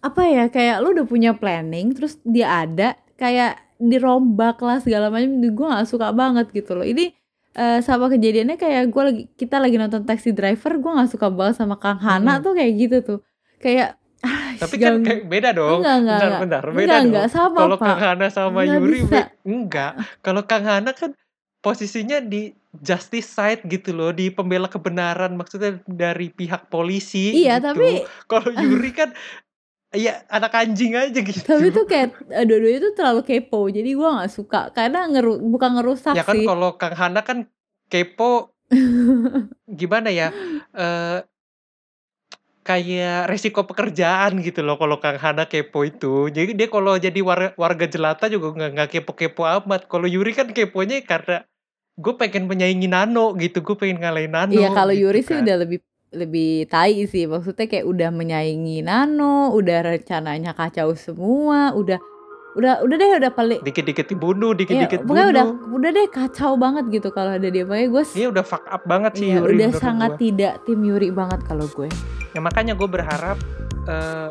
[0.00, 5.40] apa ya kayak lu udah punya planning terus dia ada kayak dirombak lah segala macam
[5.40, 7.10] gue nggak suka banget gitu loh ini
[7.52, 11.56] eh, sama kejadiannya kayak gue lagi kita lagi nonton Taxi Driver gue nggak suka banget
[11.56, 12.44] sama Kang Hana Hmm.
[12.44, 13.18] tuh kayak gitu tuh
[13.58, 15.80] kayak ah, Tapi kan kayak beda dong.
[15.80, 16.40] Enggak, enggak, bentar, enggak.
[16.40, 17.06] bentar, beda Enggak, dong.
[17.08, 17.76] enggak, sama, Kalau.
[17.76, 19.20] Kang Hana sama Nggak Yuri bisa.
[19.42, 19.92] enggak.
[20.20, 21.10] Kalau Kang Hana kan
[21.58, 27.66] posisinya di justice side gitu loh, di pembela kebenaran maksudnya dari pihak polisi Iya, gitu.
[27.66, 27.88] tapi
[28.26, 29.10] Kalau Yuri kan
[29.90, 31.42] ya anak anjing aja gitu.
[31.42, 35.70] tapi tuh kayak eh, dua-duanya tuh terlalu kepo jadi gua nggak suka karena ngeru bukan
[35.78, 37.50] ngerusak ya kan sih kalau Kang Hana kan
[37.90, 38.54] kepo
[39.80, 40.30] gimana ya?
[40.78, 41.26] eh
[42.60, 46.30] kayak resiko pekerjaan gitu loh kalau Kang Hana kepo itu.
[46.30, 49.90] Jadi dia kalau jadi war- warga jelata juga nggak nggak kepo-kepo amat.
[49.90, 51.42] Kalau Yuri kan keponya karena
[51.98, 54.54] gue pengen menyaingi Nano gitu, gue pengen ngalahin Nano.
[54.54, 55.42] Iya kalau gitu Yuri sih kan.
[55.42, 55.78] udah lebih
[56.10, 62.02] lebih tai sih maksudnya kayak udah menyaingi Nano udah rencananya kacau semua udah
[62.58, 65.34] udah udah deh udah paling dikit-dikit dibunuh, ya dikit-dikit pokoknya bunuh.
[65.34, 68.82] udah udah deh kacau banget gitu kalau ada dia makanya gue Dia udah fuck up
[68.90, 70.18] banget sih iya, Yuri udah sangat gua.
[70.18, 71.86] tidak tim Yuri banget kalau gue
[72.34, 73.38] Ya makanya gue berharap
[73.86, 74.28] eh,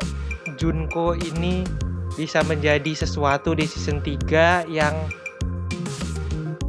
[0.60, 1.64] Junko ini
[2.12, 4.92] bisa menjadi sesuatu di season 3 yang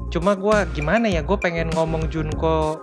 [0.08, 2.80] cuma gue gimana ya gue pengen ngomong Junko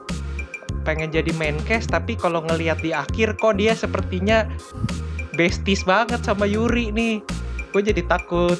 [0.82, 4.48] pengen jadi main cast tapi kalau ngelihat di akhir kok dia sepertinya
[5.36, 7.22] besties banget sama Yuri nih.
[7.70, 8.58] Gue jadi takut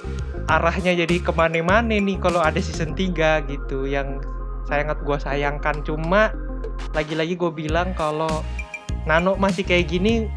[0.48, 4.20] arahnya jadi ke mana-mana nih kalau ada season 3 gitu yang
[4.68, 5.82] sangat gue sayangkan.
[5.82, 6.30] Cuma
[6.92, 8.44] lagi-lagi gue bilang kalau
[9.08, 10.28] Nano masih kayak gini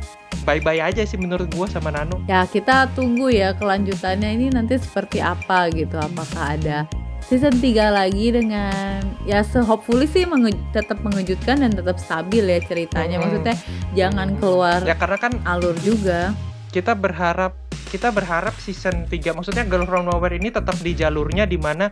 [0.48, 2.18] bye-bye aja sih menurut gue sama Nano.
[2.26, 6.88] Ya kita tunggu ya kelanjutannya ini nanti seperti apa gitu apakah ada
[7.32, 12.60] season 3 lagi dengan ya se hopefully sih menge- tetap mengejutkan dan tetap stabil ya
[12.60, 13.16] ceritanya.
[13.16, 13.40] Mm-mm.
[13.40, 13.56] maksudnya
[13.96, 16.36] jangan keluar ya karena kan alur juga.
[16.76, 17.56] kita berharap
[17.88, 21.88] kita berharap season 3 maksudnya Girl From Nowhere ini tetap di jalurnya di mana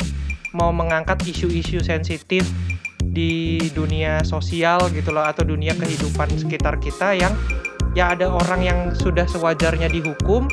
[0.52, 2.48] mau mengangkat isu-isu sensitif
[3.00, 7.32] di dunia sosial gitu loh atau dunia kehidupan sekitar kita yang
[7.98, 10.46] ya ada orang yang sudah sewajarnya dihukum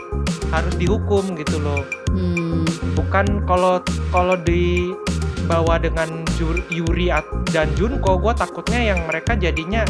[0.54, 1.82] harus dihukum gitu loh.
[2.14, 2.45] Hmm,
[2.96, 6.24] bukan kalau kalau dibawa dengan
[6.72, 7.12] Yuri
[7.52, 9.84] dan Junko gue takutnya yang mereka jadinya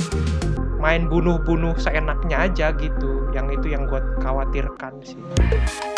[0.82, 3.30] main bunuh-bunuh seenaknya aja gitu.
[3.32, 5.95] Yang itu yang gue khawatirkan sih